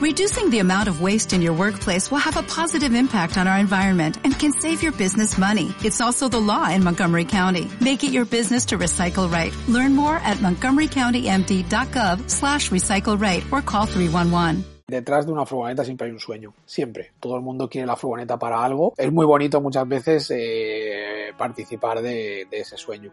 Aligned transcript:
Reducing 0.00 0.48
the 0.48 0.60
amount 0.60 0.88
of 0.88 1.02
waste 1.02 1.34
in 1.34 1.42
your 1.42 1.52
workplace 1.52 2.10
will 2.10 2.24
have 2.24 2.38
a 2.38 2.42
positive 2.42 2.94
impact 2.94 3.36
on 3.36 3.46
our 3.46 3.58
environment 3.58 4.16
and 4.24 4.32
can 4.32 4.50
save 4.50 4.82
your 4.82 4.92
business 4.92 5.36
money. 5.36 5.74
It's 5.84 6.00
also 6.00 6.26
the 6.26 6.40
law 6.40 6.70
in 6.70 6.82
Montgomery 6.82 7.26
County. 7.26 7.70
Make 7.82 8.02
it 8.02 8.10
your 8.10 8.24
business 8.24 8.64
to 8.66 8.78
recycle 8.78 9.30
right. 9.30 9.52
Learn 9.68 9.94
more 9.94 10.16
at 10.16 10.38
montgomerycountymd.gov 10.38 12.30
slash 12.30 12.70
recycle 12.70 13.20
right 13.20 13.44
or 13.52 13.60
call 13.60 13.84
311. 13.84 14.64
Detrás 14.88 15.26
de 15.26 15.32
una 15.32 15.44
furgoneta 15.44 15.84
siempre 15.84 16.06
hay 16.06 16.14
un 16.14 16.18
sueño, 16.18 16.54
siempre. 16.64 17.12
Todo 17.20 17.36
el 17.36 17.42
mundo 17.42 17.68
quiere 17.68 17.86
la 17.86 17.94
furgoneta 17.94 18.38
para 18.38 18.64
algo. 18.64 18.94
Es 18.96 19.12
muy 19.12 19.26
bonito 19.26 19.60
muchas 19.60 19.86
veces 19.86 20.32
eh, 20.34 21.34
participar 21.36 22.00
de, 22.00 22.46
de 22.50 22.58
ese 22.58 22.78
sueño. 22.78 23.12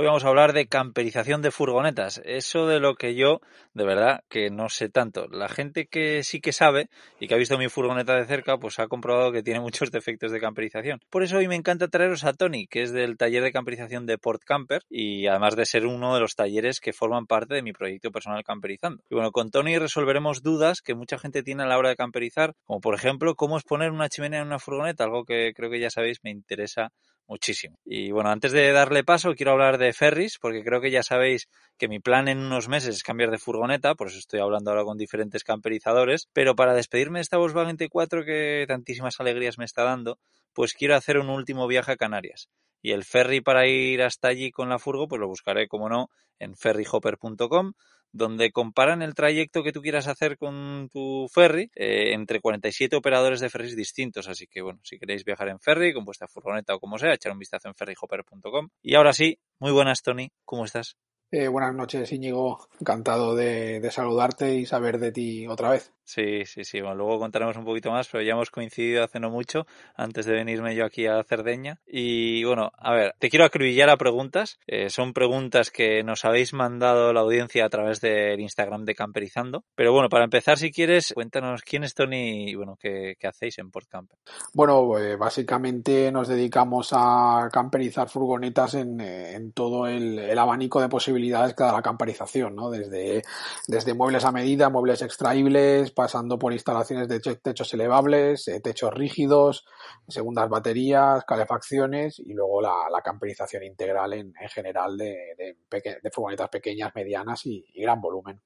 Hoy 0.00 0.06
vamos 0.06 0.24
a 0.24 0.28
hablar 0.28 0.52
de 0.52 0.68
camperización 0.68 1.42
de 1.42 1.50
furgonetas. 1.50 2.22
Eso 2.24 2.68
de 2.68 2.78
lo 2.78 2.94
que 2.94 3.16
yo, 3.16 3.40
de 3.74 3.84
verdad, 3.84 4.22
que 4.28 4.48
no 4.48 4.68
sé 4.68 4.88
tanto. 4.88 5.26
La 5.26 5.48
gente 5.48 5.88
que 5.88 6.22
sí 6.22 6.40
que 6.40 6.52
sabe 6.52 6.88
y 7.18 7.26
que 7.26 7.34
ha 7.34 7.36
visto 7.36 7.58
mi 7.58 7.68
furgoneta 7.68 8.14
de 8.14 8.24
cerca, 8.24 8.58
pues 8.58 8.78
ha 8.78 8.86
comprobado 8.86 9.32
que 9.32 9.42
tiene 9.42 9.58
muchos 9.60 9.90
defectos 9.90 10.30
de 10.30 10.38
camperización. 10.38 11.00
Por 11.10 11.24
eso 11.24 11.38
hoy 11.38 11.48
me 11.48 11.56
encanta 11.56 11.88
traeros 11.88 12.22
a 12.22 12.32
Tony, 12.32 12.68
que 12.68 12.82
es 12.82 12.92
del 12.92 13.16
taller 13.16 13.42
de 13.42 13.50
camperización 13.50 14.06
de 14.06 14.18
Port 14.18 14.44
Camper 14.44 14.82
y 14.88 15.26
además 15.26 15.56
de 15.56 15.66
ser 15.66 15.84
uno 15.84 16.14
de 16.14 16.20
los 16.20 16.36
talleres 16.36 16.78
que 16.78 16.92
forman 16.92 17.26
parte 17.26 17.54
de 17.54 17.62
mi 17.62 17.72
proyecto 17.72 18.12
personal 18.12 18.44
Camperizando. 18.44 19.02
Y 19.10 19.16
bueno, 19.16 19.32
con 19.32 19.50
Tony 19.50 19.78
resolveremos 19.78 20.44
dudas 20.44 20.80
que 20.80 20.94
mucha 20.94 21.18
gente 21.18 21.42
tiene 21.42 21.64
a 21.64 21.66
la 21.66 21.76
hora 21.76 21.88
de 21.88 21.96
camperizar, 21.96 22.54
como 22.62 22.80
por 22.80 22.94
ejemplo, 22.94 23.34
cómo 23.34 23.56
es 23.56 23.64
poner 23.64 23.90
una 23.90 24.08
chimenea 24.08 24.42
en 24.42 24.46
una 24.46 24.60
furgoneta, 24.60 25.02
algo 25.02 25.24
que 25.24 25.52
creo 25.56 25.72
que 25.72 25.80
ya 25.80 25.90
sabéis 25.90 26.18
me 26.22 26.30
interesa 26.30 26.92
muchísimo. 27.28 27.78
Y 27.84 28.10
bueno, 28.10 28.30
antes 28.30 28.52
de 28.52 28.72
darle 28.72 29.04
paso, 29.04 29.34
quiero 29.34 29.52
hablar 29.52 29.78
de 29.78 29.92
ferries, 29.92 30.38
porque 30.40 30.64
creo 30.64 30.80
que 30.80 30.90
ya 30.90 31.02
sabéis 31.02 31.48
que 31.76 31.86
mi 31.86 32.00
plan 32.00 32.26
en 32.26 32.38
unos 32.38 32.68
meses 32.68 32.96
es 32.96 33.02
cambiar 33.02 33.30
de 33.30 33.38
furgoneta, 33.38 33.94
por 33.94 34.08
eso 34.08 34.18
estoy 34.18 34.40
hablando 34.40 34.70
ahora 34.70 34.84
con 34.84 34.98
diferentes 34.98 35.44
camperizadores, 35.44 36.28
pero 36.32 36.56
para 36.56 36.74
despedirme 36.74 37.18
de 37.18 37.22
esta 37.22 37.36
Volkswagen 37.36 37.76
T4 37.76 38.24
que 38.24 38.64
tantísimas 38.66 39.20
alegrías 39.20 39.58
me 39.58 39.64
está 39.64 39.84
dando, 39.84 40.18
pues 40.52 40.74
quiero 40.74 40.96
hacer 40.96 41.18
un 41.18 41.28
último 41.28 41.66
viaje 41.68 41.92
a 41.92 41.96
Canarias. 41.96 42.48
Y 42.80 42.92
el 42.92 43.04
ferry 43.04 43.40
para 43.40 43.66
ir 43.66 44.02
hasta 44.02 44.28
allí 44.28 44.50
con 44.50 44.68
la 44.68 44.78
furgo, 44.78 45.08
pues 45.08 45.20
lo 45.20 45.28
buscaré, 45.28 45.68
como 45.68 45.88
no, 45.88 46.10
en 46.38 46.56
ferryhopper.com 46.56 47.72
donde 48.12 48.50
comparan 48.50 49.02
el 49.02 49.14
trayecto 49.14 49.62
que 49.62 49.72
tú 49.72 49.82
quieras 49.82 50.08
hacer 50.08 50.38
con 50.38 50.88
tu 50.90 51.28
ferry 51.32 51.70
eh, 51.74 52.12
entre 52.14 52.40
47 52.40 52.96
operadores 52.96 53.40
de 53.40 53.50
ferries 53.50 53.76
distintos. 53.76 54.28
Así 54.28 54.46
que, 54.46 54.62
bueno, 54.62 54.80
si 54.82 54.98
queréis 54.98 55.24
viajar 55.24 55.48
en 55.48 55.60
ferry, 55.60 55.92
con 55.92 56.04
vuestra 56.04 56.28
furgoneta 56.28 56.74
o 56.74 56.80
como 56.80 56.98
sea, 56.98 57.14
echar 57.14 57.32
un 57.32 57.38
vistazo 57.38 57.68
en 57.68 57.74
ferryhopper.com. 57.74 58.68
Y 58.82 58.94
ahora 58.94 59.12
sí, 59.12 59.38
muy 59.58 59.72
buenas, 59.72 60.02
Tony. 60.02 60.30
¿Cómo 60.44 60.64
estás? 60.64 60.96
Eh, 61.30 61.46
buenas 61.48 61.74
noches, 61.74 62.10
Íñigo. 62.12 62.68
Encantado 62.80 63.34
de, 63.34 63.80
de 63.80 63.90
saludarte 63.90 64.54
y 64.54 64.64
saber 64.64 64.98
de 64.98 65.12
ti 65.12 65.46
otra 65.46 65.70
vez. 65.70 65.92
Sí, 66.08 66.46
sí, 66.46 66.64
sí. 66.64 66.80
Bueno, 66.80 66.96
luego 66.96 67.18
contaremos 67.18 67.58
un 67.58 67.66
poquito 67.66 67.90
más, 67.90 68.08
pero 68.08 68.24
ya 68.24 68.32
hemos 68.32 68.48
coincidido 68.48 69.04
hace 69.04 69.20
no 69.20 69.28
mucho, 69.28 69.66
antes 69.94 70.24
de 70.24 70.32
venirme 70.32 70.74
yo 70.74 70.86
aquí 70.86 71.06
a 71.06 71.22
Cerdeña. 71.22 71.82
Y 71.86 72.44
bueno, 72.44 72.72
a 72.78 72.94
ver, 72.94 73.14
te 73.18 73.28
quiero 73.28 73.44
acribillar 73.44 73.90
a 73.90 73.98
preguntas. 73.98 74.58
Eh, 74.66 74.88
son 74.88 75.12
preguntas 75.12 75.70
que 75.70 76.02
nos 76.02 76.24
habéis 76.24 76.54
mandado 76.54 77.12
la 77.12 77.20
audiencia 77.20 77.66
a 77.66 77.68
través 77.68 78.00
del 78.00 78.40
Instagram 78.40 78.86
de 78.86 78.94
Camperizando. 78.94 79.64
Pero 79.74 79.92
bueno, 79.92 80.08
para 80.08 80.24
empezar, 80.24 80.56
si 80.56 80.72
quieres, 80.72 81.12
cuéntanos 81.12 81.60
quién 81.60 81.84
es 81.84 81.92
Tony 81.92 82.52
y 82.52 82.54
bueno, 82.54 82.78
qué, 82.80 83.16
qué 83.20 83.26
hacéis 83.26 83.58
en 83.58 83.70
Port 83.70 83.88
Camper. 83.90 84.18
Bueno, 84.54 84.96
eh, 84.96 85.16
básicamente 85.16 86.10
nos 86.10 86.28
dedicamos 86.28 86.88
a 86.92 87.50
camperizar 87.52 88.08
furgonetas 88.08 88.72
en, 88.72 88.98
en 89.02 89.52
todo 89.52 89.86
el, 89.86 90.18
el, 90.18 90.38
abanico 90.38 90.80
de 90.80 90.88
posibilidades 90.88 91.17
que 91.18 91.64
da 91.64 91.72
la 91.72 91.82
camperización, 91.82 92.54
¿no? 92.54 92.70
Desde, 92.70 93.22
desde 93.66 93.94
muebles 93.94 94.24
a 94.24 94.32
medida, 94.32 94.68
muebles 94.68 95.02
extraíbles, 95.02 95.90
pasando 95.90 96.38
por 96.38 96.52
instalaciones 96.52 97.08
de 97.08 97.20
techos 97.20 97.72
elevables, 97.74 98.48
eh, 98.48 98.60
techos 98.60 98.92
rígidos, 98.94 99.66
segundas 100.08 100.48
baterías, 100.48 101.24
calefacciones 101.24 102.18
y 102.18 102.32
luego 102.32 102.60
la, 102.60 102.88
la 102.90 103.02
camperización 103.02 103.64
integral 103.64 104.12
en, 104.12 104.32
en 104.40 104.48
general 104.48 104.96
de, 104.96 105.34
de, 105.36 105.56
de, 106.02 106.10
furgonetas 106.10 106.48
pequeñas, 106.48 106.92
medianas 106.94 107.44
y, 107.46 107.64
gran 107.76 108.00
volumen. 108.00 108.40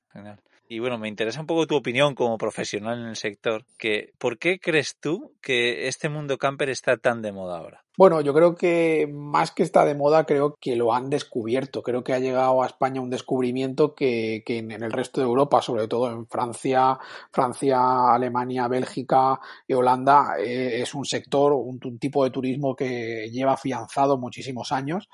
Y 0.68 0.78
bueno, 0.78 0.98
me 0.98 1.08
interesa 1.08 1.40
un 1.40 1.46
poco 1.46 1.66
tu 1.66 1.76
opinión 1.76 2.14
como 2.14 2.38
profesional 2.38 3.00
en 3.00 3.08
el 3.08 3.16
sector, 3.16 3.64
que 3.78 4.12
¿por 4.18 4.38
qué 4.38 4.58
crees 4.58 4.96
tú 4.98 5.32
que 5.42 5.88
este 5.88 6.08
mundo 6.08 6.38
camper 6.38 6.70
está 6.70 6.96
tan 6.96 7.20
de 7.20 7.32
moda 7.32 7.58
ahora? 7.58 7.84
Bueno, 7.98 8.22
yo 8.22 8.32
creo 8.32 8.54
que 8.54 9.06
más 9.12 9.50
que 9.50 9.62
está 9.62 9.84
de 9.84 9.94
moda, 9.94 10.24
creo 10.24 10.56
que 10.58 10.76
lo 10.76 10.94
han 10.94 11.10
descubierto. 11.10 11.82
Creo 11.82 12.02
que 12.02 12.14
ha 12.14 12.18
llegado 12.18 12.62
a 12.62 12.66
España 12.66 13.02
un 13.02 13.10
descubrimiento 13.10 13.94
que, 13.94 14.42
en 14.46 14.70
el 14.70 14.90
resto 14.92 15.20
de 15.20 15.26
Europa, 15.26 15.60
sobre 15.60 15.88
todo 15.88 16.10
en 16.10 16.26
Francia, 16.26 16.98
Francia, 17.30 18.14
Alemania, 18.14 18.66
Bélgica 18.66 19.38
y 19.68 19.74
Holanda, 19.74 20.36
eh, 20.38 20.80
es 20.80 20.94
un 20.94 21.04
sector, 21.04 21.52
un, 21.52 21.78
un 21.84 21.98
tipo 21.98 22.24
de 22.24 22.30
turismo 22.30 22.74
que 22.74 23.28
lleva 23.30 23.52
afianzado 23.52 24.16
muchísimos 24.16 24.72
años 24.72 25.10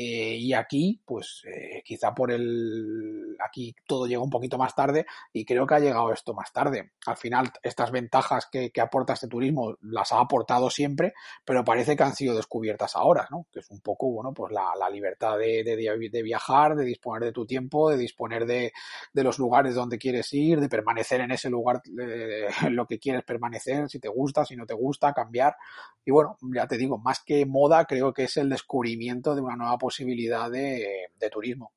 eh, 0.00 0.36
y 0.36 0.52
aquí, 0.52 1.02
pues 1.04 1.42
eh, 1.44 1.82
quizá 1.84 2.14
por 2.14 2.30
el... 2.30 3.36
Aquí 3.44 3.74
todo 3.84 4.06
llega 4.06 4.22
un 4.22 4.30
poquito 4.30 4.56
más 4.56 4.72
tarde 4.72 5.06
y 5.32 5.44
creo 5.44 5.66
que 5.66 5.74
ha 5.74 5.80
llegado 5.80 6.12
esto 6.12 6.34
más 6.34 6.52
tarde. 6.52 6.92
Al 7.06 7.16
final, 7.16 7.50
estas 7.64 7.90
ventajas 7.90 8.46
que, 8.46 8.70
que 8.70 8.80
aporta 8.80 9.14
este 9.14 9.26
turismo 9.26 9.76
las 9.80 10.12
ha 10.12 10.20
aportado 10.20 10.70
siempre, 10.70 11.14
pero 11.44 11.64
parece 11.64 11.96
que 11.96 12.04
han 12.04 12.14
sido 12.14 12.36
descubiertas 12.36 12.94
ahora, 12.94 13.26
¿no? 13.32 13.46
Que 13.52 13.58
es 13.58 13.68
un 13.72 13.80
poco, 13.80 14.08
bueno, 14.12 14.32
pues 14.32 14.52
la, 14.52 14.70
la 14.78 14.88
libertad 14.88 15.36
de, 15.36 15.64
de, 15.64 16.08
de, 16.12 16.22
viajar, 16.22 16.76
de 16.76 16.84
disponer 16.84 17.24
de 17.24 17.32
tu 17.32 17.44
tiempo, 17.44 17.90
de 17.90 17.96
disponer 17.96 18.46
de, 18.46 18.72
de, 19.12 19.24
los 19.24 19.40
lugares 19.40 19.74
donde 19.74 19.98
quieres 19.98 20.32
ir, 20.32 20.60
de 20.60 20.68
permanecer 20.68 21.22
en 21.22 21.32
ese 21.32 21.50
lugar 21.50 21.82
eh, 22.00 22.46
lo 22.70 22.86
que 22.86 23.00
quieres 23.00 23.24
permanecer, 23.24 23.88
si 23.88 23.98
te 23.98 24.08
gusta, 24.08 24.44
si 24.44 24.54
no 24.54 24.64
te 24.64 24.74
gusta, 24.74 25.12
cambiar. 25.12 25.56
Y 26.04 26.12
bueno, 26.12 26.38
ya 26.54 26.68
te 26.68 26.78
digo, 26.78 26.98
más 26.98 27.20
que 27.24 27.44
moda, 27.46 27.84
creo 27.84 28.12
que 28.12 28.24
es 28.24 28.36
el 28.36 28.48
descubrimiento 28.48 29.34
de 29.34 29.40
una 29.40 29.56
nueva 29.56 29.76
posibilidad 29.88 30.50
de, 30.50 31.08
de 31.18 31.30
turismo. 31.30 31.72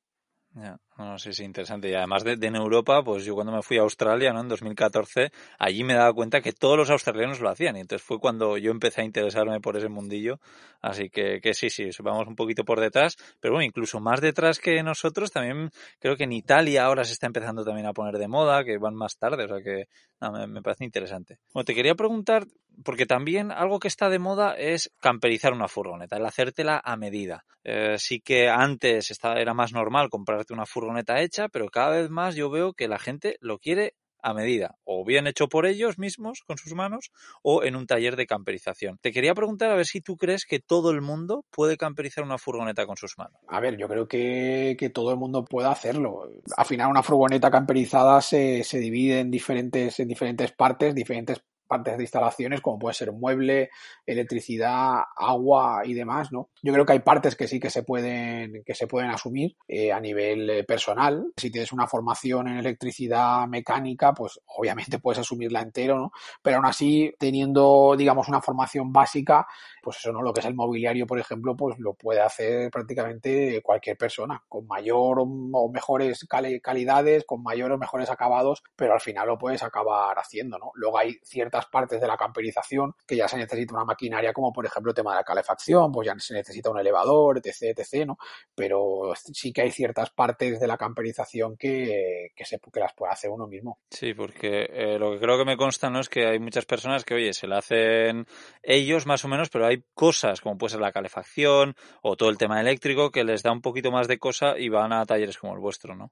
Ya, 0.53 0.77
no 0.97 1.17
si 1.17 1.29
es 1.29 1.39
interesante. 1.39 1.89
Y 1.89 1.93
además 1.93 2.25
de, 2.25 2.35
de, 2.35 2.47
en 2.47 2.57
Europa, 2.57 3.01
pues 3.05 3.23
yo 3.23 3.35
cuando 3.35 3.53
me 3.53 3.61
fui 3.61 3.77
a 3.77 3.83
Australia, 3.83 4.33
¿no? 4.33 4.41
En 4.41 4.49
2014, 4.49 5.31
allí 5.57 5.85
me 5.85 5.93
daba 5.93 6.11
cuenta 6.13 6.41
que 6.41 6.51
todos 6.51 6.77
los 6.77 6.89
australianos 6.89 7.39
lo 7.39 7.49
hacían. 7.49 7.77
Y 7.77 7.79
entonces 7.79 8.05
fue 8.05 8.19
cuando 8.19 8.57
yo 8.57 8.69
empecé 8.71 8.99
a 8.99 9.05
interesarme 9.05 9.61
por 9.61 9.77
ese 9.77 9.87
mundillo. 9.87 10.41
Así 10.81 11.09
que, 11.09 11.39
que 11.41 11.53
sí, 11.53 11.69
sí, 11.69 11.89
vamos 12.03 12.27
un 12.27 12.35
poquito 12.35 12.65
por 12.65 12.81
detrás. 12.81 13.15
Pero 13.39 13.53
bueno, 13.53 13.65
incluso 13.65 14.01
más 14.01 14.19
detrás 14.19 14.59
que 14.59 14.83
nosotros, 14.83 15.31
también 15.31 15.69
creo 15.99 16.17
que 16.17 16.25
en 16.25 16.33
Italia 16.33 16.83
ahora 16.83 17.05
se 17.05 17.13
está 17.13 17.27
empezando 17.27 17.63
también 17.63 17.87
a 17.87 17.93
poner 17.93 18.17
de 18.17 18.27
moda, 18.27 18.65
que 18.65 18.77
van 18.77 18.95
más 18.95 19.17
tarde. 19.17 19.45
O 19.45 19.47
sea 19.47 19.61
que 19.63 19.85
me, 20.19 20.47
me 20.47 20.61
parece 20.61 20.83
interesante. 20.83 21.37
Bueno, 21.53 21.63
te 21.63 21.73
quería 21.73 21.95
preguntar, 21.95 22.45
porque 22.83 23.05
también 23.05 23.51
algo 23.51 23.79
que 23.79 23.87
está 23.87 24.09
de 24.09 24.19
moda 24.19 24.53
es 24.57 24.91
camperizar 24.99 25.53
una 25.53 25.67
furgoneta, 25.67 26.17
el 26.17 26.25
hacértela 26.25 26.81
a 26.83 26.95
medida. 26.95 27.45
Eh, 27.63 27.95
sí 27.97 28.19
que 28.19 28.49
antes 28.49 29.11
estaba, 29.11 29.39
era 29.39 29.53
más 29.53 29.73
normal 29.73 30.09
comprarte 30.09 30.53
una 30.53 30.65
furgoneta 30.65 31.21
hecha, 31.21 31.47
pero 31.49 31.69
cada 31.69 32.01
vez 32.01 32.09
más 32.09 32.35
yo 32.35 32.49
veo 32.49 32.73
que 32.73 32.87
la 32.87 32.99
gente 32.99 33.37
lo 33.39 33.59
quiere 33.59 33.93
a 34.23 34.33
medida, 34.33 34.75
o 34.83 35.03
bien 35.03 35.27
hecho 35.27 35.47
por 35.47 35.65
ellos 35.65 35.97
mismos 35.97 36.41
con 36.45 36.57
sus 36.57 36.73
manos, 36.73 37.11
o 37.41 37.63
en 37.63 37.75
un 37.75 37.87
taller 37.87 38.15
de 38.15 38.27
camperización. 38.27 38.97
Te 39.01 39.11
quería 39.11 39.33
preguntar 39.33 39.71
a 39.71 39.75
ver 39.75 39.85
si 39.85 40.01
tú 40.01 40.15
crees 40.15 40.45
que 40.45 40.59
todo 40.59 40.91
el 40.91 41.01
mundo 41.01 41.45
puede 41.49 41.77
camperizar 41.77 42.23
una 42.23 42.37
furgoneta 42.37 42.85
con 42.85 42.97
sus 42.97 43.17
manos. 43.17 43.39
A 43.47 43.59
ver, 43.59 43.77
yo 43.77 43.87
creo 43.87 44.07
que, 44.07 44.75
que 44.77 44.89
todo 44.89 45.11
el 45.11 45.17
mundo 45.17 45.43
puede 45.43 45.69
hacerlo. 45.69 46.29
Al 46.55 46.65
final 46.65 46.89
una 46.89 47.03
furgoneta 47.03 47.49
camperizada 47.49 48.21
se, 48.21 48.63
se 48.63 48.79
divide 48.79 49.19
en 49.19 49.31
diferentes, 49.31 49.99
en 49.99 50.07
diferentes 50.07 50.51
partes, 50.51 50.93
diferentes 50.93 51.41
partes 51.71 51.95
de 51.95 52.03
instalaciones 52.03 52.59
como 52.59 52.77
puede 52.77 52.93
ser 52.93 53.13
mueble, 53.13 53.69
electricidad, 54.05 55.03
agua 55.15 55.83
y 55.85 55.93
demás, 55.93 56.29
¿no? 56.33 56.49
Yo 56.61 56.73
creo 56.73 56.85
que 56.85 56.91
hay 56.91 56.99
partes 56.99 57.37
que 57.37 57.47
sí 57.47 57.61
que 57.61 57.69
se 57.69 57.83
pueden, 57.83 58.61
que 58.65 58.75
se 58.75 58.87
pueden 58.87 59.09
asumir 59.09 59.55
eh, 59.69 59.93
a 59.93 60.01
nivel 60.01 60.49
eh, 60.49 60.63
personal. 60.65 61.31
Si 61.37 61.49
tienes 61.49 61.71
una 61.71 61.87
formación 61.87 62.49
en 62.49 62.57
electricidad 62.57 63.47
mecánica, 63.47 64.13
pues 64.13 64.41
obviamente 64.47 64.99
puedes 64.99 65.19
asumirla 65.19 65.61
entero, 65.61 65.97
¿no? 65.97 66.11
Pero 66.41 66.57
aún 66.57 66.65
así, 66.65 67.15
teniendo, 67.17 67.95
digamos, 67.97 68.27
una 68.27 68.41
formación 68.41 68.91
básica, 68.91 69.47
pues 69.81 69.95
eso, 69.95 70.11
¿no? 70.11 70.21
Lo 70.21 70.33
que 70.33 70.41
es 70.41 70.47
el 70.47 70.55
mobiliario, 70.55 71.07
por 71.07 71.19
ejemplo, 71.19 71.55
pues 71.55 71.79
lo 71.79 71.93
puede 71.93 72.19
hacer 72.19 72.69
prácticamente 72.69 73.61
cualquier 73.61 73.97
persona, 73.97 74.43
con 74.49 74.67
mayor 74.67 75.19
o 75.21 75.69
mejores 75.69 76.27
calidades, 76.27 77.23
con 77.23 77.41
mayor 77.41 77.71
o 77.71 77.77
mejores 77.77 78.09
acabados, 78.09 78.61
pero 78.75 78.93
al 78.93 78.99
final 78.99 79.27
lo 79.27 79.37
puedes 79.37 79.63
acabar 79.63 80.19
haciendo, 80.19 80.57
¿no? 80.57 80.71
Luego 80.75 80.97
hay 80.97 81.17
ciertas 81.23 81.60
partes 81.67 81.99
de 81.99 82.07
la 82.07 82.17
camperización 82.17 82.93
que 83.05 83.15
ya 83.15 83.27
se 83.27 83.37
necesita 83.37 83.75
una 83.75 83.85
maquinaria, 83.85 84.33
como 84.33 84.51
por 84.51 84.65
ejemplo 84.65 84.91
el 84.91 84.95
tema 84.95 85.11
de 85.11 85.17
la 85.17 85.23
calefacción, 85.23 85.91
pues 85.91 86.07
ya 86.07 86.15
se 86.17 86.33
necesita 86.33 86.69
un 86.69 86.79
elevador, 86.79 87.37
etc, 87.37 87.77
etc, 87.77 88.05
¿no? 88.05 88.17
Pero 88.55 89.13
sí 89.15 89.51
que 89.51 89.61
hay 89.61 89.71
ciertas 89.71 90.09
partes 90.11 90.59
de 90.59 90.67
la 90.67 90.77
camperización 90.77 91.57
que, 91.57 92.29
que, 92.35 92.45
se, 92.45 92.59
que 92.59 92.79
las 92.79 92.93
puede 92.93 93.13
hacer 93.13 93.29
uno 93.29 93.47
mismo. 93.47 93.79
Sí, 93.89 94.13
porque 94.13 94.67
eh, 94.69 94.97
lo 94.99 95.11
que 95.11 95.19
creo 95.19 95.37
que 95.37 95.45
me 95.45 95.57
consta, 95.57 95.89
¿no? 95.89 95.99
Es 95.99 96.09
que 96.09 96.27
hay 96.27 96.39
muchas 96.39 96.65
personas 96.65 97.03
que, 97.03 97.15
oye, 97.15 97.33
se 97.33 97.47
la 97.47 97.59
hacen 97.59 98.25
ellos 98.63 99.05
más 99.05 99.25
o 99.25 99.27
menos, 99.27 99.49
pero 99.49 99.65
hay 99.65 99.83
cosas 99.93 100.41
como 100.41 100.57
puede 100.57 100.71
ser 100.71 100.81
la 100.81 100.91
calefacción 100.91 101.75
o 102.01 102.15
todo 102.15 102.29
el 102.29 102.37
tema 102.37 102.59
eléctrico 102.59 103.11
que 103.11 103.23
les 103.23 103.43
da 103.43 103.51
un 103.51 103.61
poquito 103.61 103.91
más 103.91 104.07
de 104.07 104.19
cosa 104.19 104.57
y 104.57 104.69
van 104.69 104.93
a 104.93 105.05
talleres 105.05 105.37
como 105.37 105.53
el 105.53 105.59
vuestro, 105.59 105.95
¿no? 105.95 106.11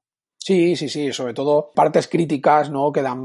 Sí, 0.50 0.76
sí, 0.76 0.90
sí, 0.90 1.14
sobre 1.14 1.36
todo 1.36 1.70
partes 1.76 2.08
críticas, 2.08 2.72
¿no? 2.72 2.92
Que 2.92 3.04
dan 3.04 3.20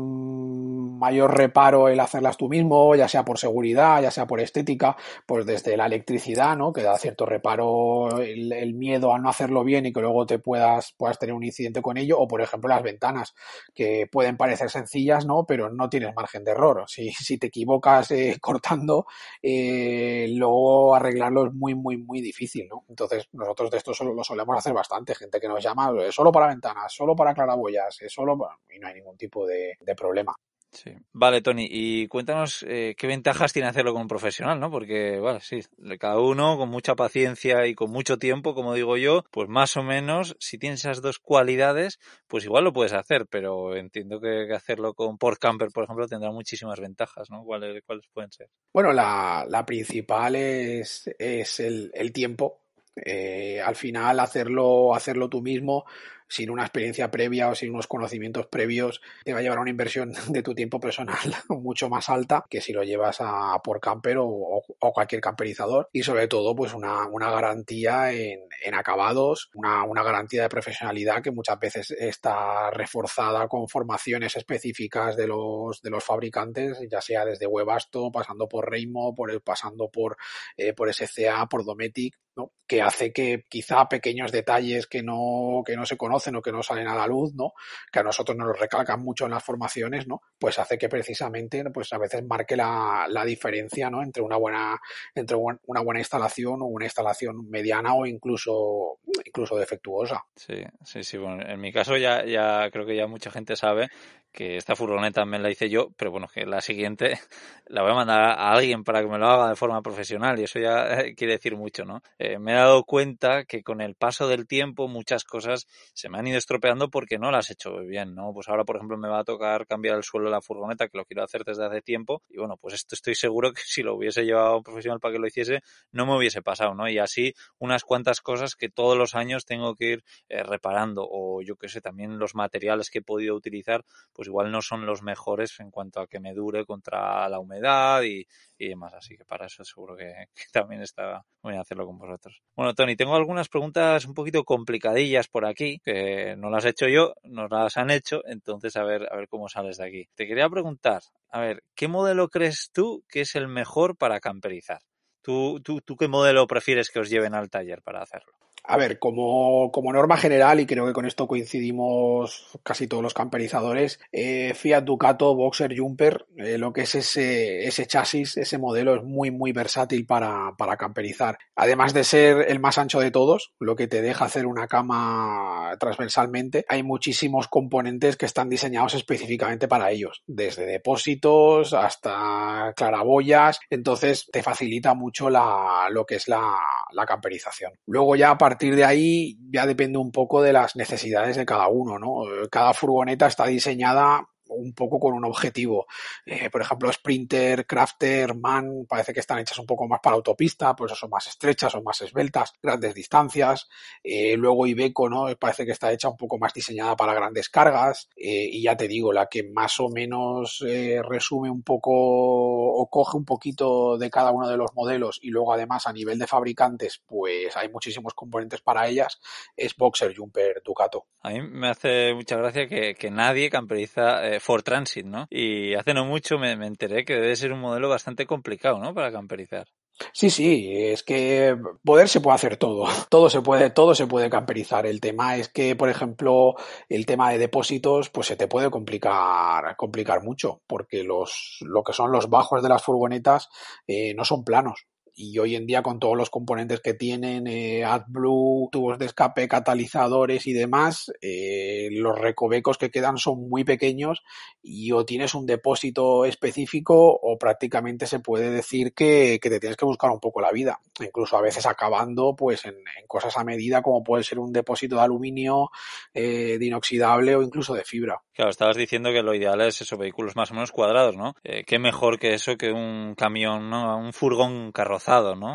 mayor 0.98 1.36
reparo 1.36 1.88
el 1.88 2.00
hacerlas 2.00 2.36
tú 2.36 2.48
mismo, 2.48 2.94
ya 2.94 3.08
sea 3.08 3.24
por 3.24 3.38
seguridad, 3.38 4.02
ya 4.02 4.10
sea 4.10 4.26
por 4.26 4.40
estética, 4.40 4.96
pues 5.26 5.44
desde 5.44 5.76
la 5.76 5.86
electricidad, 5.86 6.56
¿no? 6.56 6.72
Que 6.72 6.82
da 6.82 6.96
cierto 6.96 7.26
reparo 7.26 8.20
el, 8.20 8.74
miedo 8.74 9.14
a 9.14 9.18
no 9.18 9.28
hacerlo 9.28 9.64
bien 9.64 9.86
y 9.86 9.92
que 9.92 10.00
luego 10.00 10.26
te 10.26 10.38
puedas, 10.38 10.94
puedas 10.96 11.18
tener 11.18 11.34
un 11.34 11.44
incidente 11.44 11.82
con 11.82 11.98
ello, 11.98 12.18
o 12.18 12.26
por 12.26 12.40
ejemplo 12.40 12.68
las 12.68 12.82
ventanas, 12.82 13.34
que 13.74 14.08
pueden 14.10 14.36
parecer 14.36 14.70
sencillas, 14.70 15.26
¿no? 15.26 15.44
Pero 15.46 15.70
no 15.70 15.88
tienes 15.88 16.14
margen 16.14 16.44
de 16.44 16.52
error. 16.52 16.84
Si, 16.86 17.10
si 17.12 17.38
te 17.38 17.48
equivocas 17.48 18.10
eh, 18.10 18.38
cortando, 18.40 19.06
eh, 19.42 20.26
luego 20.30 20.94
arreglarlo 20.94 21.46
es 21.46 21.52
muy, 21.52 21.74
muy, 21.74 21.98
muy 21.98 22.20
difícil, 22.20 22.66
¿no? 22.68 22.84
Entonces 22.88 23.28
nosotros 23.32 23.70
de 23.70 23.78
esto 23.78 23.94
solo 23.94 24.14
lo 24.14 24.24
solemos 24.24 24.56
hacer 24.56 24.72
bastante, 24.72 25.14
gente 25.14 25.40
que 25.40 25.48
nos 25.48 25.62
llama 25.62 25.90
solo 26.10 26.32
para 26.32 26.48
ventanas, 26.48 26.92
solo 26.92 27.13
para 27.16 27.34
claraboyas, 27.34 27.98
solo 28.08 28.36
y 28.72 28.78
no 28.78 28.88
hay 28.88 28.94
ningún 28.94 29.16
tipo 29.16 29.46
de, 29.46 29.76
problema. 29.96 30.34
Sí. 30.70 30.90
Vale, 31.12 31.40
Tony, 31.40 31.68
y 31.70 32.08
cuéntanos 32.08 32.64
eh, 32.68 32.96
qué 32.98 33.06
ventajas 33.06 33.52
tiene 33.52 33.68
hacerlo 33.68 33.92
con 33.92 34.02
un 34.02 34.08
profesional, 34.08 34.58
¿no? 34.58 34.72
Porque, 34.72 35.20
bueno, 35.20 35.38
sí, 35.38 35.60
cada 36.00 36.18
uno 36.18 36.58
con 36.58 36.68
mucha 36.68 36.96
paciencia 36.96 37.68
y 37.68 37.76
con 37.76 37.92
mucho 37.92 38.18
tiempo, 38.18 38.56
como 38.56 38.74
digo 38.74 38.96
yo, 38.96 39.24
pues 39.30 39.48
más 39.48 39.76
o 39.76 39.84
menos, 39.84 40.36
si 40.40 40.58
tienes 40.58 40.80
esas 40.80 41.00
dos 41.00 41.20
cualidades, 41.20 42.00
pues 42.26 42.44
igual 42.44 42.64
lo 42.64 42.72
puedes 42.72 42.92
hacer, 42.92 43.26
pero 43.30 43.76
entiendo 43.76 44.20
que, 44.20 44.52
hacerlo 44.52 44.94
con 44.94 45.16
Port 45.16 45.38
Camper, 45.38 45.68
por 45.72 45.84
ejemplo, 45.84 46.08
tendrá 46.08 46.32
muchísimas 46.32 46.80
ventajas, 46.80 47.30
¿no? 47.30 47.44
¿Cuáles, 47.44 47.80
cuáles 47.84 48.08
pueden 48.12 48.32
ser? 48.32 48.48
Bueno, 48.72 48.92
la, 48.92 49.46
la 49.48 49.64
principal 49.64 50.34
es, 50.34 51.08
es 51.20 51.60
el, 51.60 51.92
el 51.94 52.12
tiempo. 52.12 52.64
Eh, 52.96 53.60
al 53.60 53.74
final, 53.74 54.20
hacerlo, 54.20 54.94
hacerlo 54.94 55.28
tú 55.28 55.42
mismo 55.42 55.84
sin 56.28 56.50
una 56.50 56.62
experiencia 56.62 57.10
previa 57.10 57.48
o 57.48 57.54
sin 57.54 57.70
unos 57.70 57.86
conocimientos 57.86 58.46
previos, 58.46 59.00
te 59.24 59.32
va 59.32 59.38
a 59.38 59.42
llevar 59.42 59.58
a 59.58 59.62
una 59.62 59.70
inversión 59.70 60.12
de 60.28 60.42
tu 60.42 60.54
tiempo 60.54 60.80
personal 60.80 61.16
mucho 61.48 61.88
más 61.88 62.08
alta 62.08 62.44
que 62.48 62.60
si 62.60 62.72
lo 62.72 62.82
llevas 62.82 63.18
a 63.20 63.60
por 63.62 63.80
camper 63.80 64.16
o, 64.18 64.62
cualquier 64.78 65.20
camperizador. 65.20 65.88
Y 65.92 66.02
sobre 66.02 66.28
todo, 66.28 66.54
pues 66.54 66.74
una, 66.74 67.08
garantía 67.30 68.12
en, 68.12 68.74
acabados, 68.74 69.50
una, 69.54 69.82
una, 69.84 70.02
garantía 70.02 70.42
de 70.42 70.48
profesionalidad 70.48 71.22
que 71.22 71.30
muchas 71.30 71.58
veces 71.58 71.90
está 71.90 72.70
reforzada 72.70 73.48
con 73.48 73.68
formaciones 73.68 74.36
específicas 74.36 75.16
de 75.16 75.26
los, 75.26 75.80
de 75.82 75.90
los 75.90 76.04
fabricantes, 76.04 76.78
ya 76.90 77.00
sea 77.00 77.24
desde 77.24 77.46
Webasto, 77.46 78.10
pasando 78.12 78.48
por 78.48 78.70
Reimo, 78.70 79.14
por, 79.14 79.42
pasando 79.42 79.88
por, 79.90 80.16
eh, 80.56 80.72
por 80.74 80.92
SCA, 80.92 81.46
por 81.48 81.64
Dometic, 81.64 82.18
¿no? 82.36 82.52
que 82.66 82.80
hace 82.80 83.12
que 83.12 83.44
quizá 83.48 83.88
pequeños 83.88 84.32
detalles 84.32 84.86
que 84.86 85.02
no, 85.02 85.62
que 85.64 85.76
no 85.76 85.84
se 85.84 85.96
conocen 85.96 86.36
o 86.36 86.42
que 86.42 86.52
no 86.52 86.62
salen 86.62 86.88
a 86.88 86.94
la 86.94 87.06
luz, 87.06 87.34
¿no? 87.34 87.52
que 87.92 87.98
a 87.98 88.02
nosotros 88.02 88.36
nos 88.36 88.58
recalcan 88.58 89.02
mucho 89.02 89.26
en 89.26 89.32
las 89.32 89.44
formaciones, 89.44 90.06
¿no? 90.06 90.22
pues 90.38 90.58
hace 90.58 90.78
que 90.78 90.88
precisamente 90.88 91.62
pues 91.70 91.92
a 91.92 91.98
veces 91.98 92.24
marque 92.24 92.56
la, 92.56 93.06
la 93.08 93.24
diferencia 93.24 93.90
¿no? 93.90 94.02
entre, 94.02 94.22
una 94.22 94.36
buena, 94.36 94.80
entre 95.14 95.36
una 95.36 95.80
buena 95.82 96.00
instalación 96.00 96.62
o 96.62 96.66
una 96.66 96.86
instalación 96.86 97.48
mediana 97.48 97.94
o 97.94 98.06
incluso, 98.06 98.98
incluso 99.24 99.56
defectuosa. 99.56 100.24
Sí, 100.36 100.64
sí, 100.84 101.02
sí. 101.02 101.18
Bueno, 101.18 101.42
en 101.46 101.60
mi 101.60 101.72
caso 101.72 101.96
ya, 101.96 102.24
ya 102.24 102.70
creo 102.70 102.86
que 102.86 102.96
ya 102.96 103.06
mucha 103.06 103.30
gente 103.30 103.56
sabe 103.56 103.88
que 104.34 104.56
esta 104.56 104.74
furgoneta 104.74 105.24
me 105.24 105.38
la 105.38 105.48
hice 105.48 105.70
yo, 105.70 105.90
pero 105.96 106.10
bueno, 106.10 106.26
que 106.26 106.44
la 106.44 106.60
siguiente 106.60 107.18
la 107.66 107.82
voy 107.82 107.92
a 107.92 107.94
mandar 107.94 108.20
a 108.20 108.50
alguien 108.50 108.82
para 108.82 109.00
que 109.00 109.06
me 109.06 109.16
lo 109.16 109.26
haga 109.26 109.48
de 109.48 109.56
forma 109.56 109.80
profesional 109.80 110.38
y 110.38 110.42
eso 110.42 110.58
ya 110.58 111.04
quiere 111.16 111.34
decir 111.34 111.56
mucho, 111.56 111.84
¿no? 111.84 112.02
Eh, 112.18 112.38
me 112.38 112.52
he 112.52 112.56
dado 112.56 112.82
cuenta 112.82 113.44
que 113.44 113.62
con 113.62 113.80
el 113.80 113.94
paso 113.94 114.26
del 114.26 114.46
tiempo 114.46 114.88
muchas 114.88 115.24
cosas 115.24 115.66
se 115.94 116.08
me 116.08 116.18
han 116.18 116.26
ido 116.26 116.36
estropeando 116.36 116.90
porque 116.90 117.16
no 117.16 117.30
las 117.30 117.48
he 117.48 117.52
hecho 117.52 117.78
bien, 117.78 118.14
¿no? 118.14 118.32
Pues 118.34 118.48
ahora, 118.48 118.64
por 118.64 118.76
ejemplo, 118.76 118.98
me 118.98 119.08
va 119.08 119.20
a 119.20 119.24
tocar 119.24 119.66
cambiar 119.66 119.96
el 119.96 120.02
suelo 120.02 120.26
de 120.26 120.32
la 120.32 120.42
furgoneta, 120.42 120.88
que 120.88 120.98
lo 120.98 121.04
quiero 121.04 121.22
hacer 121.22 121.44
desde 121.44 121.64
hace 121.64 121.80
tiempo, 121.80 122.22
y 122.28 122.38
bueno, 122.38 122.56
pues 122.56 122.74
esto 122.74 122.96
estoy 122.96 123.14
seguro 123.14 123.52
que 123.52 123.62
si 123.64 123.82
lo 123.82 123.94
hubiese 123.94 124.24
llevado 124.24 124.48
a 124.48 124.56
un 124.56 124.64
profesional 124.64 124.98
para 124.98 125.12
que 125.12 125.20
lo 125.20 125.28
hiciese, 125.28 125.60
no 125.92 126.06
me 126.06 126.16
hubiese 126.16 126.42
pasado, 126.42 126.74
¿no? 126.74 126.88
Y 126.88 126.98
así 126.98 127.34
unas 127.58 127.84
cuantas 127.84 128.20
cosas 128.20 128.56
que 128.56 128.68
todos 128.68 128.98
los 128.98 129.14
años 129.14 129.44
tengo 129.44 129.76
que 129.76 129.84
ir 129.92 130.04
eh, 130.28 130.42
reparando, 130.42 131.06
o 131.08 131.40
yo 131.40 131.54
qué 131.56 131.68
sé, 131.68 131.80
también 131.80 132.18
los 132.18 132.34
materiales 132.34 132.90
que 132.90 132.98
he 132.98 133.02
podido 133.02 133.36
utilizar, 133.36 133.84
pues 134.12 134.23
pues 134.24 134.30
igual 134.30 134.50
no 134.50 134.62
son 134.62 134.86
los 134.86 135.02
mejores 135.02 135.60
en 135.60 135.70
cuanto 135.70 136.00
a 136.00 136.06
que 136.06 136.18
me 136.18 136.32
dure 136.32 136.64
contra 136.64 137.28
la 137.28 137.38
humedad 137.38 138.02
y, 138.02 138.26
demás. 138.58 138.94
Así 138.94 139.18
que 139.18 139.24
para 139.26 139.44
eso 139.44 139.62
seguro 139.64 139.94
que, 139.94 140.14
también 140.52 140.80
está 140.80 141.22
voy 141.42 141.56
a 141.56 141.60
hacerlo 141.60 141.84
con 141.84 141.98
vosotros. 141.98 142.40
Bueno, 142.56 142.72
Tony, 142.72 142.96
tengo 142.96 143.14
algunas 143.14 143.50
preguntas 143.50 144.06
un 144.06 144.14
poquito 144.14 144.44
complicadillas 144.44 145.28
por 145.28 145.44
aquí, 145.44 145.78
que 145.84 146.36
no 146.38 146.48
las 146.48 146.64
he 146.64 146.70
hecho 146.70 146.88
yo, 146.88 147.12
nos 147.24 147.50
las 147.50 147.76
han 147.76 147.90
hecho, 147.90 148.22
entonces 148.24 148.76
a 148.76 148.84
ver, 148.84 149.06
a 149.12 149.16
ver 149.16 149.28
cómo 149.28 149.50
sales 149.50 149.76
de 149.76 149.86
aquí. 149.86 150.08
Te 150.14 150.26
quería 150.26 150.48
preguntar, 150.48 151.02
a 151.28 151.40
ver, 151.40 151.62
¿qué 151.74 151.86
modelo 151.86 152.30
crees 152.30 152.70
tú 152.72 153.04
que 153.06 153.20
es 153.20 153.34
el 153.34 153.48
mejor 153.48 153.98
para 153.98 154.20
camperizar? 154.20 154.80
¿Tú, 155.20 155.60
tú, 155.62 155.82
tú 155.82 155.96
qué 155.96 156.08
modelo 156.08 156.46
prefieres 156.46 156.90
que 156.90 157.00
os 157.00 157.10
lleven 157.10 157.34
al 157.34 157.50
taller 157.50 157.82
para 157.82 158.00
hacerlo? 158.00 158.32
A 158.66 158.78
ver, 158.78 158.98
como, 158.98 159.70
como, 159.72 159.92
norma 159.92 160.16
general, 160.16 160.58
y 160.58 160.64
creo 160.64 160.86
que 160.86 160.94
con 160.94 161.04
esto 161.04 161.28
coincidimos 161.28 162.58
casi 162.62 162.86
todos 162.86 163.02
los 163.02 163.12
camperizadores, 163.12 164.00
eh, 164.10 164.54
Fiat 164.54 164.84
Ducato 164.84 165.34
Boxer 165.34 165.78
Jumper, 165.78 166.24
eh, 166.38 166.56
lo 166.56 166.72
que 166.72 166.82
es 166.82 166.94
ese, 166.94 167.66
ese 167.66 167.86
chasis, 167.86 168.38
ese 168.38 168.56
modelo 168.56 168.94
es 168.94 169.02
muy, 169.02 169.30
muy 169.30 169.52
versátil 169.52 170.06
para, 170.06 170.54
para 170.56 170.78
camperizar. 170.78 171.36
Además 171.54 171.92
de 171.92 172.04
ser 172.04 172.46
el 172.48 172.58
más 172.58 172.78
ancho 172.78 173.00
de 173.00 173.10
todos, 173.10 173.52
lo 173.60 173.76
que 173.76 173.86
te 173.86 174.00
deja 174.00 174.24
hacer 174.24 174.46
una 174.46 174.66
cama 174.66 175.76
transversalmente, 175.78 176.64
hay 176.66 176.82
muchísimos 176.82 177.48
componentes 177.48 178.16
que 178.16 178.24
están 178.24 178.48
diseñados 178.48 178.94
específicamente 178.94 179.68
para 179.68 179.90
ellos, 179.90 180.22
desde 180.26 180.64
depósitos 180.64 181.74
hasta 181.74 182.72
claraboyas, 182.74 183.60
entonces 183.68 184.26
te 184.32 184.42
facilita 184.42 184.94
mucho 184.94 185.28
la, 185.28 185.88
lo 185.90 186.06
que 186.06 186.14
es 186.14 186.28
la, 186.28 186.56
la 186.92 187.04
camperización. 187.04 187.72
Luego 187.86 188.16
ya, 188.16 188.30
a 188.30 188.38
partir 188.38 188.53
de 188.58 188.84
ahí 188.84 189.38
ya 189.50 189.66
depende 189.66 189.98
un 189.98 190.10
poco 190.10 190.42
de 190.42 190.52
las 190.52 190.76
necesidades 190.76 191.36
de 191.36 191.46
cada 191.46 191.68
uno, 191.68 191.98
¿no? 191.98 192.22
Cada 192.50 192.74
furgoneta 192.74 193.26
está 193.26 193.46
diseñada 193.46 194.28
un 194.48 194.72
poco 194.72 194.98
con 194.98 195.14
un 195.14 195.24
objetivo. 195.24 195.86
Eh, 196.26 196.50
por 196.50 196.60
ejemplo, 196.60 196.92
Sprinter, 196.92 197.66
Crafter, 197.66 198.34
Man, 198.34 198.86
parece 198.88 199.12
que 199.12 199.20
están 199.20 199.38
hechas 199.38 199.58
un 199.58 199.66
poco 199.66 199.86
más 199.86 200.00
para 200.00 200.16
autopista, 200.16 200.74
pues 200.74 200.92
son 200.92 201.10
más 201.10 201.26
estrechas 201.26 201.74
o 201.74 201.82
más 201.82 202.00
esbeltas, 202.02 202.52
grandes 202.62 202.94
distancias. 202.94 203.68
Eh, 204.02 204.36
luego 204.36 204.66
Ibeco, 204.66 205.08
¿no? 205.08 205.26
Parece 205.36 205.64
que 205.64 205.72
está 205.72 205.92
hecha 205.92 206.08
un 206.08 206.16
poco 206.16 206.38
más 206.38 206.52
diseñada 206.52 206.96
para 206.96 207.14
grandes 207.14 207.48
cargas. 207.48 208.08
Eh, 208.16 208.48
y 208.50 208.62
ya 208.62 208.76
te 208.76 208.88
digo, 208.88 209.12
la 209.12 209.26
que 209.26 209.42
más 209.44 209.80
o 209.80 209.88
menos 209.88 210.64
resume 211.08 211.50
un 211.50 211.62
poco 211.62 211.92
o 211.92 212.88
coge 212.90 213.16
un 213.16 213.24
poquito 213.24 213.96
de 213.98 214.10
cada 214.10 214.30
uno 214.30 214.48
de 214.48 214.56
los 214.56 214.74
modelos 214.74 215.18
y 215.22 215.30
luego 215.30 215.52
además 215.52 215.86
a 215.86 215.92
nivel 215.92 216.18
de 216.18 216.26
fabricantes, 216.26 217.02
pues 217.06 217.56
hay 217.56 217.68
muchísimos 217.68 218.14
componentes 218.14 218.60
para 218.60 218.86
ellas, 218.88 219.20
es 219.56 219.76
Boxer 219.76 220.14
Jumper 220.14 220.62
Ducato. 220.64 221.06
A 221.22 221.30
mí 221.30 221.40
me 221.42 221.68
hace 221.68 222.14
mucha 222.14 222.36
gracia 222.36 222.68
que 222.68 223.10
nadie 223.10 223.50
camperiza 223.50 224.33
For 224.40 224.62
Transit, 224.62 225.06
¿no? 225.06 225.26
Y 225.30 225.74
hace 225.74 225.94
no 225.94 226.04
mucho 226.04 226.38
me, 226.38 226.52
enteré 226.52 227.04
que 227.04 227.14
debe 227.14 227.36
ser 227.36 227.52
un 227.52 227.60
modelo 227.60 227.88
bastante 227.88 228.26
complicado, 228.26 228.78
¿no? 228.78 228.94
Para 228.94 229.12
camperizar. 229.12 229.66
Sí, 230.12 230.28
sí, 230.28 230.72
es 230.74 231.04
que 231.04 231.56
poder 231.84 232.08
se 232.08 232.20
puede 232.20 232.34
hacer 232.34 232.56
todo, 232.56 232.86
todo 233.08 233.30
se 233.30 233.42
puede, 233.42 233.70
todo 233.70 233.94
se 233.94 234.06
puede 234.06 234.28
camperizar. 234.28 234.86
El 234.86 235.00
tema 235.00 235.36
es 235.36 235.48
que, 235.48 235.76
por 235.76 235.88
ejemplo, 235.88 236.54
el 236.88 237.06
tema 237.06 237.30
de 237.30 237.38
depósitos, 237.38 238.10
pues 238.10 238.26
se 238.26 238.36
te 238.36 238.48
puede 238.48 238.70
complicar, 238.70 239.76
complicar 239.76 240.22
mucho, 240.22 240.62
porque 240.66 241.04
los, 241.04 241.58
lo 241.60 241.84
que 241.84 241.92
son 241.92 242.10
los 242.10 242.28
bajos 242.28 242.62
de 242.62 242.68
las 242.68 242.82
furgonetas 242.82 243.48
eh, 243.86 244.14
no 244.14 244.24
son 244.24 244.44
planos 244.44 244.86
y 245.16 245.38
hoy 245.38 245.54
en 245.54 245.66
día 245.66 245.82
con 245.82 246.00
todos 246.00 246.16
los 246.16 246.30
componentes 246.30 246.80
que 246.80 246.94
tienen, 246.94 247.46
eh, 247.46 247.84
AdBlue, 247.84 248.68
tubos 248.72 248.98
de 248.98 249.06
escape, 249.06 249.46
catalizadores 249.46 250.46
y 250.46 250.52
demás, 250.52 251.12
eh, 251.20 251.88
los 251.92 252.18
recovecos 252.18 252.78
que 252.78 252.90
quedan 252.90 253.18
son 253.18 253.48
muy 253.48 253.64
pequeños 253.64 254.22
y 254.62 254.90
o 254.92 255.04
tienes 255.04 255.34
un 255.34 255.46
depósito 255.46 256.24
específico 256.24 256.94
o 256.96 257.38
prácticamente 257.38 258.06
se 258.06 258.20
puede 258.20 258.50
decir 258.50 258.92
que, 258.92 259.38
que 259.40 259.50
te 259.50 259.60
tienes 259.60 259.76
que 259.76 259.84
buscar 259.84 260.10
un 260.10 260.20
poco 260.20 260.40
la 260.40 260.50
vida, 260.50 260.80
incluso 261.00 261.36
a 261.36 261.42
veces 261.42 261.66
acabando 261.66 262.34
pues 262.36 262.64
en, 262.64 262.74
cosas 263.06 263.36
a 263.36 263.44
medida 263.44 263.82
como 263.82 264.02
puede 264.02 264.24
ser 264.24 264.38
un 264.38 264.52
depósito 264.52 264.96
de 264.96 265.02
aluminio, 265.02 265.70
eh, 266.12 266.58
de 266.58 266.66
inoxidable 266.66 267.36
o 267.36 267.42
incluso 267.42 267.74
de 267.74 267.84
fibra. 267.84 268.20
Claro, 268.32 268.50
estabas 268.50 268.76
diciendo 268.76 269.12
que 269.12 269.22
lo 269.22 269.34
ideal 269.34 269.60
es 269.60 269.80
esos 269.80 269.98
vehículos 269.98 270.34
más 270.34 270.50
o 270.50 270.54
menos 270.54 270.72
cuadrados, 270.72 271.16
¿no? 271.16 271.34
Eh, 271.44 271.62
qué 271.64 271.78
mejor 271.78 272.18
que 272.18 272.34
eso 272.34 272.56
que 272.56 272.72
un 272.72 273.14
camión, 273.14 273.70
¿no? 273.70 273.96
Un 273.96 274.12
furgón 274.12 274.72
carrozado, 275.04 275.36
¿no? 275.36 275.46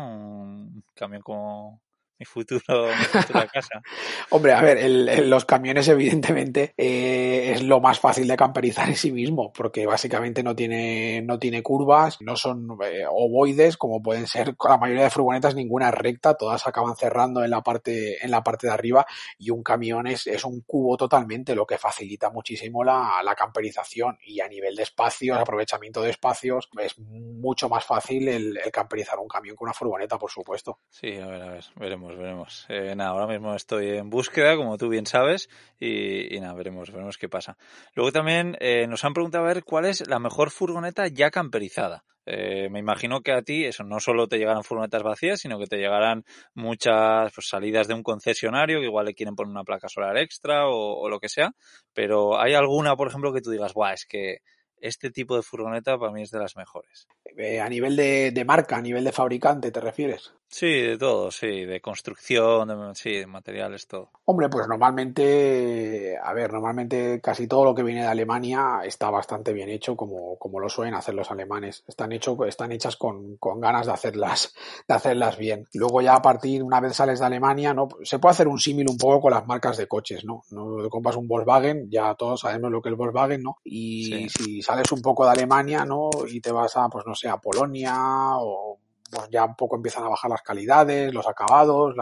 Un 0.42 0.84
camión 0.94 1.22
como 1.22 1.80
mi 2.20 2.26
futuro, 2.26 2.86
mi 2.86 3.04
futura 3.04 3.46
casa. 3.46 3.80
Hombre, 4.30 4.52
a 4.52 4.60
ver, 4.60 4.76
el, 4.76 5.08
el, 5.08 5.30
los 5.30 5.46
camiones 5.46 5.88
evidentemente 5.88 6.74
eh, 6.76 7.52
es 7.54 7.62
lo 7.62 7.80
más 7.80 7.98
fácil 7.98 8.28
de 8.28 8.36
camperizar 8.36 8.90
en 8.90 8.96
sí 8.96 9.10
mismo, 9.10 9.50
porque 9.54 9.86
básicamente 9.86 10.42
no 10.42 10.54
tiene, 10.54 11.22
no 11.22 11.38
tiene 11.38 11.62
curvas, 11.62 12.18
no 12.20 12.36
son 12.36 12.68
eh, 12.84 13.04
ovoides, 13.08 13.78
como 13.78 14.02
pueden 14.02 14.26
ser 14.26 14.54
la 14.62 14.76
mayoría 14.76 15.04
de 15.04 15.10
furgonetas, 15.10 15.54
ninguna 15.54 15.88
es 15.88 15.94
recta, 15.94 16.34
todas 16.34 16.66
acaban 16.66 16.94
cerrando 16.94 17.42
en 17.42 17.50
la 17.50 17.62
parte, 17.62 18.22
en 18.22 18.30
la 18.30 18.42
parte 18.42 18.66
de 18.66 18.74
arriba, 18.74 19.06
y 19.38 19.48
un 19.48 19.62
camión 19.62 20.06
es, 20.06 20.26
es 20.26 20.44
un 20.44 20.60
cubo 20.60 20.98
totalmente, 20.98 21.54
lo 21.54 21.66
que 21.66 21.78
facilita 21.78 22.28
muchísimo 22.28 22.84
la, 22.84 23.22
la 23.24 23.34
camperización, 23.34 24.18
y 24.26 24.40
a 24.40 24.48
nivel 24.48 24.76
de 24.76 24.82
espacios, 24.82 25.38
aprovechamiento 25.38 26.02
de 26.02 26.10
espacios, 26.10 26.68
es 26.78 26.98
mucho 26.98 27.70
más 27.70 27.82
fácil 27.82 28.28
el, 28.28 28.58
el 28.62 28.70
camperizar 28.70 29.18
un 29.18 29.28
camión 29.28 29.56
que 29.56 29.64
una 29.64 29.72
furgoneta, 29.72 30.18
por 30.18 30.30
supuesto. 30.30 30.80
Sí, 30.90 31.16
a 31.16 31.26
ver, 31.26 31.42
a 31.42 31.50
ver, 31.52 31.64
veremos 31.76 32.09
veremos, 32.16 32.66
Eh, 32.68 32.94
nada, 32.94 33.10
ahora 33.10 33.26
mismo 33.26 33.54
estoy 33.54 33.90
en 33.90 34.10
búsqueda, 34.10 34.56
como 34.56 34.76
tú 34.78 34.88
bien 34.88 35.06
sabes, 35.06 35.48
y, 35.78 36.38
nada, 36.40 36.54
veremos, 36.54 36.90
veremos 36.90 37.18
qué 37.18 37.28
pasa. 37.28 37.56
Luego 37.94 38.12
también 38.12 38.56
eh, 38.60 38.86
nos 38.86 39.04
han 39.04 39.12
preguntado 39.12 39.44
a 39.44 39.48
ver 39.48 39.64
cuál 39.64 39.86
es 39.86 40.06
la 40.08 40.18
mejor 40.18 40.50
furgoneta 40.50 41.08
ya 41.08 41.30
camperizada. 41.30 42.04
Eh, 42.26 42.68
me 42.70 42.78
imagino 42.78 43.22
que 43.22 43.32
a 43.32 43.42
ti 43.42 43.64
eso 43.64 43.82
no 43.82 43.98
solo 43.98 44.28
te 44.28 44.38
llegarán 44.38 44.62
furgonetas 44.62 45.02
vacías, 45.02 45.40
sino 45.40 45.58
que 45.58 45.66
te 45.66 45.78
llegarán 45.78 46.24
muchas 46.54 47.32
pues, 47.34 47.48
salidas 47.48 47.88
de 47.88 47.94
un 47.94 48.02
concesionario 48.02 48.78
que 48.78 48.86
igual 48.86 49.06
le 49.06 49.14
quieren 49.14 49.34
poner 49.34 49.50
una 49.50 49.64
placa 49.64 49.88
solar 49.88 50.16
extra 50.18 50.68
o, 50.68 51.00
o 51.00 51.08
lo 51.08 51.18
que 51.18 51.28
sea, 51.28 51.52
pero 51.92 52.38
hay 52.40 52.54
alguna, 52.54 52.94
por 52.94 53.08
ejemplo, 53.08 53.32
que 53.32 53.40
tú 53.40 53.50
digas, 53.50 53.74
Buah, 53.74 53.94
es 53.94 54.06
que 54.06 54.38
este 54.80 55.10
tipo 55.10 55.36
de 55.36 55.42
furgoneta 55.42 55.98
para 55.98 56.12
mí 56.12 56.22
es 56.22 56.30
de 56.30 56.38
las 56.38 56.56
mejores. 56.56 57.06
Eh, 57.36 57.60
a 57.60 57.68
nivel 57.68 57.96
de, 57.96 58.30
de, 58.32 58.44
marca, 58.44 58.76
a 58.76 58.82
nivel 58.82 59.04
de 59.04 59.12
fabricante, 59.12 59.70
¿te 59.70 59.80
refieres? 59.80 60.32
Sí, 60.50 60.66
de 60.66 60.98
todo, 60.98 61.30
sí, 61.30 61.64
de 61.64 61.80
construcción, 61.80 62.66
de, 62.66 62.94
sí, 62.96 63.12
de 63.18 63.26
materiales, 63.28 63.86
todo. 63.86 64.10
Hombre, 64.24 64.48
pues 64.48 64.66
normalmente, 64.66 66.18
a 66.20 66.32
ver, 66.32 66.52
normalmente 66.52 67.20
casi 67.20 67.46
todo 67.46 67.64
lo 67.64 67.72
que 67.72 67.84
viene 67.84 68.02
de 68.02 68.08
Alemania 68.08 68.80
está 68.84 69.10
bastante 69.10 69.52
bien 69.52 69.68
hecho, 69.68 69.94
como, 69.94 70.36
como 70.38 70.58
lo 70.58 70.68
suelen 70.68 70.94
hacer 70.94 71.14
los 71.14 71.30
alemanes. 71.30 71.84
Están, 71.86 72.10
hecho, 72.10 72.44
están 72.46 72.72
hechas 72.72 72.96
con, 72.96 73.36
con 73.36 73.60
ganas 73.60 73.86
de 73.86 73.92
hacerlas, 73.92 74.52
de 74.88 74.94
hacerlas 74.94 75.38
bien. 75.38 75.68
Luego 75.72 76.00
ya 76.00 76.16
a 76.16 76.22
partir, 76.22 76.64
una 76.64 76.80
vez 76.80 76.96
sales 76.96 77.20
de 77.20 77.26
Alemania, 77.26 77.72
¿no? 77.72 77.86
Se 78.02 78.18
puede 78.18 78.32
hacer 78.32 78.48
un 78.48 78.58
símil 78.58 78.90
un 78.90 78.98
poco 78.98 79.20
con 79.20 79.32
las 79.32 79.46
marcas 79.46 79.76
de 79.76 79.86
coches, 79.86 80.24
¿no? 80.24 80.42
No 80.50 80.88
compras 80.90 81.14
un 81.14 81.28
Volkswagen, 81.28 81.88
ya 81.88 82.16
todos 82.16 82.40
sabemos 82.40 82.72
lo 82.72 82.82
que 82.82 82.88
es 82.88 82.96
Volkswagen, 82.96 83.40
¿no? 83.40 83.58
Y 83.62 84.28
sí. 84.28 84.28
si 84.30 84.62
sales 84.62 84.90
un 84.90 85.00
poco 85.00 85.24
de 85.24 85.30
Alemania, 85.30 85.84
¿no? 85.84 86.10
Y 86.28 86.40
te 86.40 86.50
vas 86.50 86.76
a, 86.76 86.88
pues 86.88 87.06
no 87.06 87.14
sé, 87.14 87.19
a 87.28 87.38
Polonia 87.38 87.94
o 88.38 88.78
pues 89.10 89.28
ya 89.30 89.44
un 89.44 89.56
poco 89.56 89.76
empiezan 89.76 90.04
a 90.04 90.08
bajar 90.08 90.30
las 90.30 90.42
calidades, 90.42 91.12
los 91.12 91.26
acabados, 91.26 91.94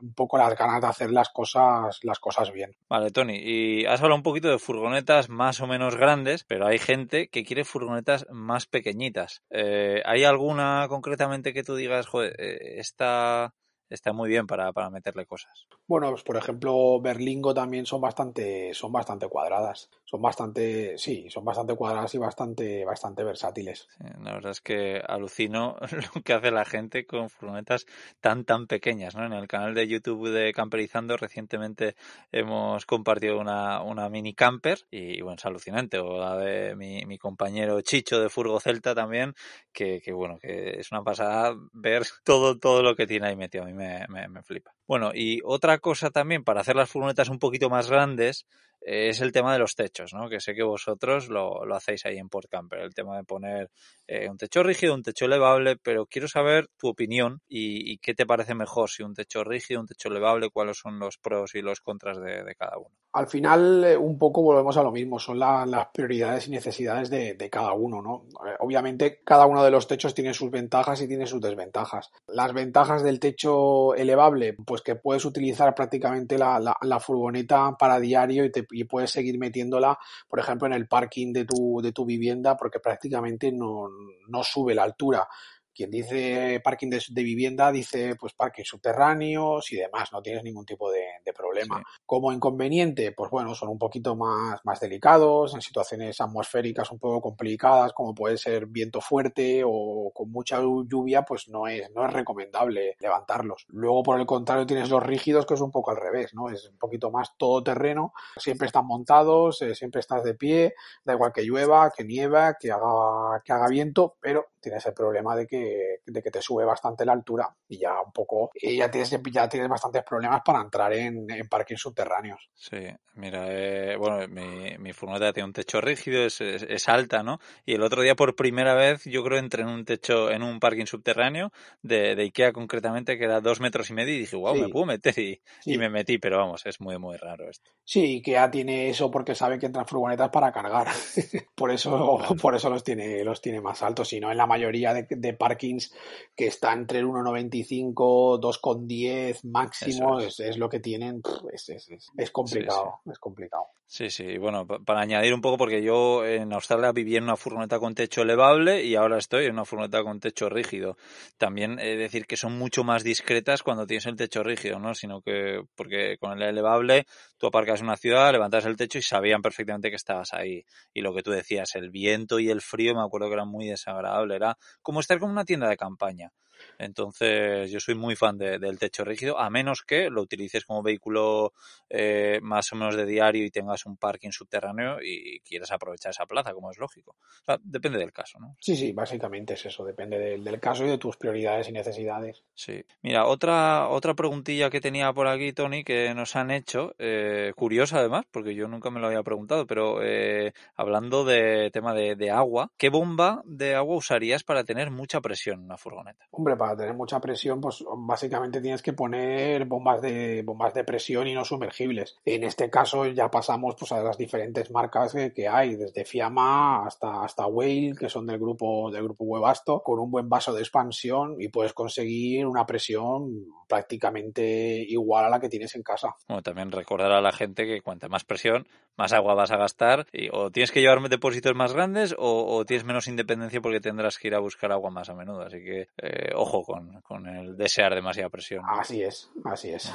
un 0.00 0.12
poco 0.14 0.36
las 0.36 0.56
ganas 0.56 0.80
de 0.80 0.86
hacer 0.86 1.10
las 1.10 1.30
cosas, 1.30 1.98
las 2.02 2.18
cosas 2.18 2.52
bien. 2.52 2.76
Vale, 2.88 3.10
Tony, 3.10 3.38
y 3.38 3.86
has 3.86 4.00
hablado 4.02 4.16
un 4.16 4.22
poquito 4.22 4.48
de 4.48 4.58
furgonetas 4.58 5.28
más 5.28 5.60
o 5.60 5.66
menos 5.66 5.96
grandes, 5.96 6.44
pero 6.44 6.66
hay 6.66 6.78
gente 6.78 7.28
que 7.28 7.44
quiere 7.44 7.64
furgonetas 7.64 8.26
más 8.30 8.66
pequeñitas. 8.66 9.42
Eh, 9.50 10.02
¿Hay 10.04 10.24
alguna 10.24 10.86
concretamente 10.88 11.54
que 11.54 11.64
tú 11.64 11.74
digas, 11.74 12.06
joder, 12.06 12.34
eh, 12.38 12.78
esta 12.78 13.54
está 13.92 14.12
muy 14.12 14.28
bien 14.28 14.46
para, 14.46 14.72
para 14.72 14.90
meterle 14.90 15.26
cosas. 15.26 15.66
Bueno, 15.86 16.10
pues 16.10 16.22
por 16.22 16.36
ejemplo, 16.36 17.00
Berlingo 17.00 17.54
también 17.54 17.86
son 17.86 18.00
bastante, 18.00 18.74
son 18.74 18.92
bastante 18.92 19.28
cuadradas. 19.28 19.90
Son 20.04 20.20
bastante, 20.20 20.98
sí, 20.98 21.28
son 21.30 21.44
bastante 21.44 21.74
cuadradas 21.74 22.14
y 22.14 22.18
bastante, 22.18 22.84
bastante 22.84 23.24
versátiles. 23.24 23.88
Sí, 23.96 24.04
la 24.22 24.32
verdad 24.34 24.52
es 24.52 24.60
que 24.60 25.02
alucino 25.06 25.76
lo 26.14 26.22
que 26.22 26.32
hace 26.34 26.50
la 26.50 26.64
gente 26.64 27.06
con 27.06 27.30
furgonetas 27.30 27.86
tan, 28.20 28.44
tan 28.44 28.66
pequeñas, 28.66 29.16
¿no? 29.16 29.24
En 29.24 29.32
el 29.32 29.48
canal 29.48 29.74
de 29.74 29.88
YouTube 29.88 30.28
de 30.28 30.52
Camperizando 30.52 31.16
recientemente 31.16 31.96
hemos 32.30 32.84
compartido 32.86 33.38
una, 33.38 33.82
una 33.82 34.08
mini 34.08 34.34
camper 34.34 34.80
y, 34.90 35.20
bueno, 35.22 35.36
es 35.36 35.46
alucinante. 35.46 35.98
O 35.98 36.18
la 36.18 36.36
de 36.36 36.74
mi, 36.76 37.04
mi 37.06 37.18
compañero 37.18 37.80
Chicho 37.80 38.20
de 38.20 38.28
Furgo 38.28 38.60
Celta 38.60 38.94
también, 38.94 39.34
que, 39.72 40.00
que, 40.00 40.12
bueno, 40.12 40.38
que 40.38 40.78
es 40.78 40.92
una 40.92 41.02
pasada 41.02 41.54
ver 41.72 42.02
todo, 42.24 42.58
todo 42.58 42.82
lo 42.82 42.94
que 42.94 43.06
tiene 43.06 43.28
ahí 43.28 43.36
metido. 43.36 43.64
A 43.64 43.66
mí 43.66 43.72
me 43.72 43.81
me, 44.08 44.28
me, 44.28 44.42
flipa. 44.42 44.74
Bueno, 44.86 45.12
y 45.14 45.40
otra 45.44 45.78
cosa 45.78 46.10
también 46.10 46.44
para 46.44 46.60
hacer 46.60 46.76
las 46.76 46.90
furgonetas 46.90 47.28
un 47.28 47.38
poquito 47.38 47.70
más 47.70 47.90
grandes 47.90 48.46
es 48.84 49.20
el 49.20 49.32
tema 49.32 49.52
de 49.52 49.58
los 49.58 49.74
techos, 49.74 50.12
¿no? 50.12 50.28
Que 50.28 50.40
sé 50.40 50.54
que 50.54 50.62
vosotros 50.62 51.28
lo, 51.28 51.64
lo 51.64 51.76
hacéis 51.76 52.04
ahí 52.06 52.18
en 52.18 52.28
Port 52.28 52.48
Camper, 52.50 52.80
el 52.80 52.94
tema 52.94 53.16
de 53.16 53.24
poner 53.24 53.70
eh, 54.06 54.28
un 54.28 54.36
techo 54.36 54.62
rígido, 54.62 54.94
un 54.94 55.02
techo 55.02 55.26
elevable, 55.26 55.76
pero 55.76 56.06
quiero 56.06 56.28
saber 56.28 56.68
tu 56.76 56.88
opinión 56.88 57.40
y, 57.48 57.98
qué 57.98 58.14
te 58.14 58.26
parece 58.26 58.54
mejor, 58.54 58.90
si 58.90 59.02
un 59.02 59.14
techo 59.14 59.44
rígido, 59.44 59.80
un 59.80 59.86
techo 59.86 60.08
elevable, 60.08 60.50
cuáles 60.50 60.78
son 60.78 60.98
los 60.98 61.18
pros 61.18 61.54
y 61.54 61.62
los 61.62 61.80
contras 61.80 62.18
de, 62.20 62.42
de 62.42 62.54
cada 62.54 62.78
uno. 62.78 62.90
Al 63.14 63.28
final, 63.28 63.84
eh, 63.84 63.96
un 63.96 64.18
poco 64.18 64.42
volvemos 64.42 64.76
a 64.76 64.82
lo 64.82 64.90
mismo, 64.90 65.18
son 65.18 65.38
la, 65.38 65.64
las 65.66 65.88
prioridades 65.92 66.48
y 66.48 66.50
necesidades 66.50 67.10
de, 67.10 67.34
de 67.34 67.50
cada 67.50 67.74
uno, 67.74 68.00
¿no? 68.02 68.24
Obviamente, 68.60 69.20
cada 69.24 69.46
uno 69.46 69.62
de 69.62 69.70
los 69.70 69.86
techos 69.86 70.14
tiene 70.14 70.34
sus 70.34 70.50
ventajas 70.50 71.00
y 71.02 71.08
tiene 71.08 71.26
sus 71.26 71.40
desventajas. 71.40 72.10
Las 72.26 72.52
ventajas 72.52 73.02
del 73.02 73.20
techo 73.20 73.94
elevable, 73.94 74.56
pues 74.66 74.82
que 74.82 74.96
puedes 74.96 75.24
utilizar 75.24 75.74
prácticamente 75.74 76.38
la, 76.38 76.58
la, 76.58 76.76
la 76.80 77.00
furgoneta 77.00 77.76
para 77.78 78.00
diario 78.00 78.44
y, 78.44 78.50
te, 78.50 78.66
y, 78.72 78.84
puedes 78.84 79.10
seguir 79.10 79.38
metiéndola, 79.38 79.98
por 80.28 80.38
ejemplo, 80.38 80.66
en 80.66 80.74
el 80.74 80.88
parking 80.88 81.32
de 81.32 81.44
tu, 81.44 81.80
de 81.82 81.92
tu 81.92 82.04
vivienda 82.04 82.56
porque 82.56 82.80
prácticamente 82.80 83.52
no, 83.52 83.88
no 84.28 84.42
sube 84.42 84.74
la 84.74 84.84
altura 84.84 85.28
quien 85.74 85.90
dice 85.90 86.60
parking 86.62 86.90
de, 86.90 87.02
de, 87.08 87.22
vivienda 87.22 87.72
dice 87.72 88.16
pues 88.16 88.32
parking 88.34 88.64
subterráneos 88.64 89.70
y 89.72 89.76
demás, 89.76 90.12
no 90.12 90.22
tienes 90.22 90.44
ningún 90.44 90.66
tipo 90.66 90.90
de, 90.90 91.04
de 91.24 91.32
problema. 91.32 91.78
Sí. 91.78 92.00
Como 92.06 92.32
inconveniente, 92.32 93.12
pues 93.12 93.30
bueno, 93.30 93.54
son 93.54 93.70
un 93.70 93.78
poquito 93.78 94.16
más, 94.16 94.60
más 94.64 94.80
delicados, 94.80 95.54
en 95.54 95.60
situaciones 95.60 96.20
atmosféricas 96.20 96.90
un 96.90 96.98
poco 96.98 97.20
complicadas, 97.20 97.92
como 97.92 98.14
puede 98.14 98.36
ser 98.36 98.66
viento 98.66 99.00
fuerte 99.00 99.62
o 99.64 100.10
con 100.14 100.30
mucha 100.30 100.60
lluvia, 100.60 101.22
pues 101.22 101.48
no 101.48 101.66
es, 101.66 101.90
no 101.94 102.06
es 102.06 102.12
recomendable 102.12 102.96
levantarlos. 103.00 103.66
Luego, 103.68 104.02
por 104.02 104.20
el 104.20 104.26
contrario, 104.26 104.66
tienes 104.66 104.90
los 104.90 105.02
rígidos, 105.02 105.46
que 105.46 105.54
es 105.54 105.60
un 105.60 105.70
poco 105.70 105.90
al 105.90 105.96
revés, 105.96 106.34
¿no? 106.34 106.50
Es 106.50 106.68
un 106.68 106.78
poquito 106.78 107.10
más 107.10 107.36
todoterreno, 107.36 108.12
siempre 108.36 108.66
están 108.66 108.86
montados, 108.86 109.62
eh, 109.62 109.74
siempre 109.74 110.00
estás 110.00 110.22
de 110.22 110.34
pie, 110.34 110.74
da 111.04 111.14
igual 111.14 111.32
que 111.32 111.42
llueva, 111.42 111.90
que 111.90 112.04
nieva, 112.04 112.54
que 112.58 112.70
haga, 112.70 113.40
que 113.44 113.52
haga 113.52 113.68
viento, 113.68 114.16
pero 114.20 114.51
tienes 114.62 114.86
el 114.86 114.94
problema 114.94 115.36
de 115.36 115.46
que, 115.46 115.98
de 116.06 116.22
que 116.22 116.30
te 116.30 116.40
sube 116.40 116.64
bastante 116.64 117.04
la 117.04 117.12
altura 117.12 117.54
y 117.68 117.78
ya 117.78 118.00
un 118.00 118.12
poco, 118.12 118.50
y 118.54 118.76
ya 118.76 118.90
tienes, 118.90 119.10
ya 119.30 119.48
tienes 119.48 119.68
bastantes 119.68 120.02
problemas 120.04 120.40
para 120.44 120.60
entrar 120.60 120.92
en, 120.92 121.30
en 121.30 121.48
parques 121.48 121.80
subterráneos. 121.80 122.48
Sí, 122.54 122.78
mira, 123.14 123.46
eh, 123.48 123.96
bueno, 123.96 124.26
mi, 124.28 124.78
mi 124.78 124.92
furgoneta 124.92 125.32
tiene 125.32 125.48
un 125.48 125.52
techo 125.52 125.80
rígido, 125.80 126.24
es, 126.24 126.40
es, 126.40 126.62
es, 126.62 126.88
alta, 126.88 127.22
¿no? 127.22 127.40
Y 127.66 127.74
el 127.74 127.82
otro 127.82 128.02
día 128.02 128.14
por 128.14 128.36
primera 128.36 128.74
vez 128.74 129.04
yo 129.04 129.24
creo 129.24 129.38
entré 129.38 129.62
en 129.62 129.68
un 129.68 129.84
techo, 129.84 130.30
en 130.30 130.42
un 130.42 130.60
parking 130.60 130.86
subterráneo 130.86 131.50
de, 131.82 132.14
de 132.14 132.22
Ikea 132.22 132.52
concretamente 132.52 133.18
que 133.18 133.24
era 133.24 133.40
dos 133.40 133.60
metros 133.60 133.90
y 133.90 133.94
medio 133.94 134.14
y 134.14 134.20
dije, 134.20 134.36
wow, 134.36 134.54
sí. 134.54 134.62
me 134.62 134.68
puedo 134.68 134.86
meter 134.86 135.18
y, 135.18 135.40
sí. 135.60 135.74
y, 135.74 135.78
me 135.78 135.90
metí, 135.90 136.18
pero 136.18 136.38
vamos, 136.38 136.64
es 136.66 136.80
muy, 136.80 136.98
muy 136.98 137.16
raro 137.16 137.50
esto. 137.50 137.70
Sí, 137.84 138.16
Ikea 138.16 138.50
tiene 138.50 138.88
eso 138.88 139.10
porque 139.10 139.34
sabe 139.34 139.58
que 139.58 139.66
entran 139.66 139.86
furgonetas 139.86 140.30
para 140.30 140.52
cargar. 140.52 140.88
por 141.54 141.70
eso, 141.70 142.18
por 142.40 142.54
eso 142.54 142.70
los 142.70 142.84
tiene, 142.84 143.24
los 143.24 143.40
tiene 143.40 143.60
más 143.60 143.82
altos, 143.82 144.08
si 144.08 144.20
no 144.20 144.30
en 144.30 144.36
la 144.36 144.46
mayoría 144.52 144.92
de, 144.92 145.06
de 145.08 145.32
parkings 145.32 145.92
que 146.36 146.46
está 146.46 146.72
entre 146.72 146.98
el 146.98 147.06
1,95, 147.06 148.40
2,10 148.40 149.40
máximo, 149.44 150.20
es. 150.20 150.40
Es, 150.40 150.40
es. 150.40 150.58
lo 150.58 150.68
que 150.68 150.80
tienen, 150.80 151.22
es, 151.52 151.68
es 152.16 152.30
complicado, 152.30 152.98
sí, 152.98 153.00
sí. 153.04 153.10
es 153.12 153.18
complicado. 153.18 153.66
Sí, 153.94 154.08
sí, 154.08 154.38
bueno, 154.38 154.66
para 154.66 155.02
añadir 155.02 155.34
un 155.34 155.42
poco, 155.42 155.58
porque 155.58 155.82
yo 155.82 156.24
en 156.24 156.50
Australia 156.54 156.92
viví 156.92 157.14
en 157.16 157.24
una 157.24 157.36
furgoneta 157.36 157.78
con 157.78 157.94
techo 157.94 158.22
elevable 158.22 158.82
y 158.82 158.94
ahora 158.94 159.18
estoy 159.18 159.44
en 159.44 159.52
una 159.52 159.66
furgoneta 159.66 160.02
con 160.02 160.18
techo 160.18 160.48
rígido. 160.48 160.96
También 161.36 161.76
de 161.76 161.96
decir 161.98 162.24
que 162.26 162.38
son 162.38 162.56
mucho 162.56 162.84
más 162.84 163.04
discretas 163.04 163.62
cuando 163.62 163.86
tienes 163.86 164.06
el 164.06 164.16
techo 164.16 164.42
rígido, 164.42 164.78
¿no? 164.78 164.94
Sino 164.94 165.20
que, 165.20 165.60
porque 165.74 166.16
con 166.18 166.32
el 166.32 166.42
elevable 166.42 167.04
tú 167.36 167.48
aparcas 167.48 167.82
una 167.82 167.98
ciudad, 167.98 168.32
levantas 168.32 168.64
el 168.64 168.76
techo 168.78 168.96
y 168.96 169.02
sabían 169.02 169.42
perfectamente 169.42 169.90
que 169.90 169.96
estabas 169.96 170.32
ahí. 170.32 170.64
Y 170.94 171.02
lo 171.02 171.12
que 171.14 171.22
tú 171.22 171.30
decías, 171.30 171.74
el 171.74 171.90
viento 171.90 172.38
y 172.40 172.48
el 172.48 172.62
frío, 172.62 172.94
me 172.94 173.02
acuerdo 173.02 173.26
que 173.28 173.34
era 173.34 173.44
muy 173.44 173.66
desagradable. 173.66 174.36
Era 174.36 174.56
como 174.80 175.00
estar 175.00 175.18
como 175.18 175.32
una 175.32 175.44
tienda 175.44 175.68
de 175.68 175.76
campaña. 175.76 176.32
Entonces, 176.78 177.70
yo 177.70 177.80
soy 177.80 177.94
muy 177.94 178.16
fan 178.16 178.38
del 178.38 178.78
techo 178.78 179.04
rígido, 179.04 179.38
a 179.38 179.50
menos 179.50 179.82
que 179.82 180.10
lo 180.10 180.22
utilices 180.22 180.64
como 180.64 180.82
vehículo 180.82 181.52
eh, 181.88 182.40
más 182.42 182.72
o 182.72 182.76
menos 182.76 182.96
de 182.96 183.06
diario 183.06 183.44
y 183.44 183.50
tengas 183.50 183.86
un 183.86 183.96
parking 183.96 184.30
subterráneo 184.30 184.98
y 185.02 185.40
quieras 185.40 185.70
aprovechar 185.72 186.10
esa 186.10 186.26
plaza, 186.26 186.52
como 186.52 186.70
es 186.70 186.78
lógico. 186.78 187.16
O 187.42 187.44
sea, 187.44 187.58
depende 187.62 187.98
del 187.98 188.12
caso, 188.12 188.38
¿no? 188.38 188.56
Sí, 188.60 188.76
sí, 188.76 188.92
básicamente 188.92 189.54
es 189.54 189.66
eso, 189.66 189.84
depende 189.84 190.18
del, 190.18 190.60
caso 190.60 190.84
y 190.84 190.88
de 190.88 190.98
tus 190.98 191.16
prioridades 191.16 191.68
y 191.68 191.72
necesidades. 191.72 192.44
Sí. 192.54 192.84
Mira, 193.02 193.26
otra, 193.26 193.88
otra 193.88 194.14
preguntilla 194.14 194.70
que 194.70 194.80
tenía 194.80 195.12
por 195.12 195.26
aquí, 195.26 195.52
Tony, 195.52 195.84
que 195.84 196.14
nos 196.14 196.36
han 196.36 196.50
hecho, 196.50 196.94
eh, 196.98 197.52
curiosa 197.56 197.98
además, 197.98 198.24
porque 198.30 198.54
yo 198.54 198.68
nunca 198.68 198.90
me 198.90 199.00
lo 199.00 199.06
había 199.06 199.22
preguntado, 199.22 199.66
pero 199.66 200.02
eh, 200.02 200.52
hablando 200.76 201.24
de 201.24 201.70
tema 201.72 201.94
de, 201.94 202.16
de 202.16 202.30
agua, 202.30 202.70
¿qué 202.76 202.88
bomba 202.88 203.42
de 203.44 203.74
agua 203.74 203.96
usarías 203.96 204.44
para 204.44 204.64
tener 204.64 204.90
mucha 204.90 205.20
presión 205.20 205.60
en 205.60 205.64
una 205.66 205.76
furgoneta? 205.76 206.26
Hombre, 206.30 206.51
para 206.56 206.76
tener 206.76 206.94
mucha 206.94 207.20
presión, 207.20 207.60
pues 207.60 207.84
básicamente 207.96 208.60
tienes 208.60 208.82
que 208.82 208.92
poner 208.92 209.64
bombas 209.64 210.00
de 210.02 210.42
bombas 210.42 210.74
de 210.74 210.84
presión 210.84 211.26
y 211.26 211.34
no 211.34 211.44
sumergibles. 211.44 212.16
En 212.24 212.44
este 212.44 212.70
caso 212.70 213.06
ya 213.06 213.30
pasamos 213.30 213.74
pues 213.78 213.92
a 213.92 214.02
las 214.02 214.18
diferentes 214.18 214.70
marcas 214.70 215.14
que, 215.34 215.48
hay, 215.48 215.76
desde 215.76 216.04
Fiamma 216.04 216.86
hasta 216.86 217.24
hasta 217.24 217.46
Whale, 217.46 217.94
que 217.98 218.08
son 218.08 218.26
del 218.26 218.38
grupo 218.38 218.90
del 218.90 219.04
grupo 219.04 219.24
Webasto, 219.24 219.82
con 219.82 219.98
un 219.98 220.10
buen 220.10 220.28
vaso 220.28 220.52
de 220.52 220.60
expansión 220.60 221.36
y 221.38 221.48
puedes 221.48 221.72
conseguir 221.72 222.46
una 222.46 222.66
presión 222.66 223.46
prácticamente 223.68 224.84
igual 224.88 225.24
a 225.24 225.30
la 225.30 225.40
que 225.40 225.48
tienes 225.48 225.74
en 225.74 225.82
casa. 225.82 226.14
Bueno, 226.28 226.42
también 226.42 226.70
recordar 226.70 227.12
a 227.12 227.20
la 227.20 227.32
gente 227.32 227.66
que 227.66 227.80
cuanta 227.80 228.08
más 228.08 228.24
presión, 228.24 228.66
más 228.96 229.12
agua 229.12 229.34
vas 229.34 229.50
a 229.50 229.56
gastar 229.56 230.06
y 230.12 230.28
o 230.32 230.50
tienes 230.50 230.70
que 230.70 230.80
llevar 230.80 231.00
depósitos 231.08 231.54
más 231.54 231.72
grandes 231.72 232.14
o, 232.18 232.64
tienes 232.66 232.84
menos 232.84 233.08
independencia 233.08 233.60
porque 233.60 233.80
tendrás 233.80 234.18
que 234.18 234.28
ir 234.28 234.34
a 234.34 234.40
buscar 234.40 234.72
agua 234.72 234.90
más 234.90 235.08
a 235.08 235.14
menudo. 235.14 235.42
Así 235.42 235.62
que 235.62 235.88
eh, 235.98 236.32
ojo 236.34 236.62
con, 236.62 237.26
el 237.26 237.56
desear 237.56 237.94
demasiada 237.94 238.28
presión. 238.28 238.64
Así 238.68 239.02
es, 239.02 239.30
así 239.44 239.70
es. 239.70 239.92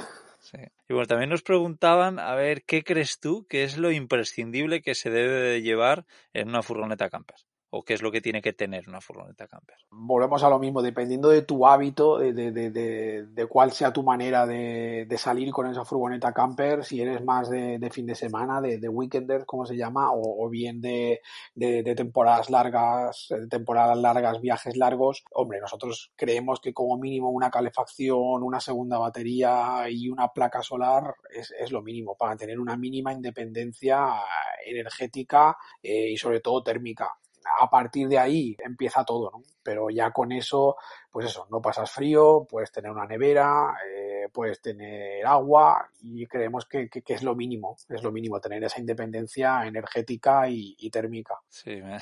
Y 0.88 0.94
bueno, 0.94 1.08
también 1.08 1.30
nos 1.30 1.42
preguntaban, 1.42 2.20
a 2.20 2.34
ver, 2.36 2.64
¿qué 2.64 2.84
crees 2.84 3.20
tú 3.20 3.46
que 3.50 3.64
es 3.64 3.78
lo 3.78 3.92
imprescindible 3.92 4.82
que 4.82 4.96
se 4.96 5.10
debe 5.10 5.42
de 5.42 5.62
llevar 5.62 6.06
en 6.34 6.50
una 6.50 6.62
furgoneta 6.62 7.10
camper? 7.10 7.38
O 7.70 7.84
qué 7.84 7.94
es 7.94 8.02
lo 8.02 8.12
que 8.12 8.22
tiene 8.22 8.42
que 8.42 8.54
tener 8.54 8.88
una 8.88 9.02
furgoneta 9.02 9.48
camper? 9.48 9.78
Volvemos 9.90 10.44
a 10.44 10.50
lo 10.50 10.60
mismo, 10.60 10.82
dependiendo 10.82 11.30
de 11.30 11.42
tu 11.42 11.68
hábito, 11.68 12.18
de, 12.18 12.34
de, 12.34 12.52
de, 12.52 13.26
de 13.28 13.46
cuál 13.48 13.72
sea 13.72 13.92
tu 13.92 14.04
manera 14.04 14.46
de, 14.46 15.08
salir 15.18 15.52
con 15.52 15.68
esa 15.68 15.84
furgoneta 15.84 16.34
camper, 16.34 16.86
si 16.86 17.02
eres 17.02 17.24
más 17.24 17.50
de, 17.50 17.90
fin 17.92 18.06
de 18.06 18.16
semana, 18.16 18.62
de, 18.62 18.90
weekender, 18.90 19.46
como 19.46 19.66
se 19.66 19.76
llama, 19.76 20.10
o, 20.14 20.50
bien 20.50 20.82
de, 20.82 21.22
temporadas 21.96 22.50
largas, 22.50 23.28
de 23.30 23.48
temporadas 23.48 23.98
largas, 23.98 24.40
viajes 24.40 24.78
largos. 24.78 25.24
Hombre, 25.32 25.60
nosotros 25.60 26.12
creemos 26.16 26.60
que 26.60 26.74
como 26.74 26.98
mínimo 26.98 27.30
una 27.30 27.50
calefacción, 27.50 28.44
una 28.44 28.60
segunda 28.60 28.98
batería 28.98 29.90
y 29.90 30.10
una 30.10 30.30
placa 30.30 30.62
solar 30.62 31.16
es, 31.30 31.54
es 31.58 31.72
lo 31.72 31.82
mínimo 31.82 32.16
para 32.16 32.36
tener 32.36 32.60
una 32.60 32.78
mínima 32.78 33.12
independencia 33.12 34.08
energética 34.66 35.58
eh, 35.82 36.12
y 36.12 36.18
sobre 36.18 36.40
todo 36.40 36.64
térmica 36.64 37.12
a 37.60 37.70
partir 37.70 38.08
de 38.08 38.20
ahí 38.20 38.56
empieza 38.60 39.04
todo, 39.04 39.32
¿no? 39.32 39.44
Pero 39.64 39.90
ya 39.90 40.12
con 40.12 40.32
eso, 40.32 40.76
pues 41.18 41.32
eso, 41.32 41.48
no 41.50 41.60
pasas 41.60 41.90
frío, 41.90 42.46
puedes 42.48 42.72
tener 42.72 42.92
una 42.92 43.08
nevera, 43.08 43.76
eh, 43.92 44.30
puedes 44.32 44.62
tener 44.62 45.26
agua 45.26 45.90
y 46.04 46.28
creemos 46.28 46.68
que, 46.68 46.90
es 46.94 47.24
lo 47.24 47.36
mínimo, 47.36 47.76
es 47.90 48.04
lo 48.04 48.12
mínimo, 48.12 48.40
tener 48.40 48.64
esa 48.64 48.80
independencia 48.80 49.66
energética 49.66 50.48
y, 50.48 50.76
térmica. 50.92 51.34
Sí, 51.50 51.82
me, 51.82 51.98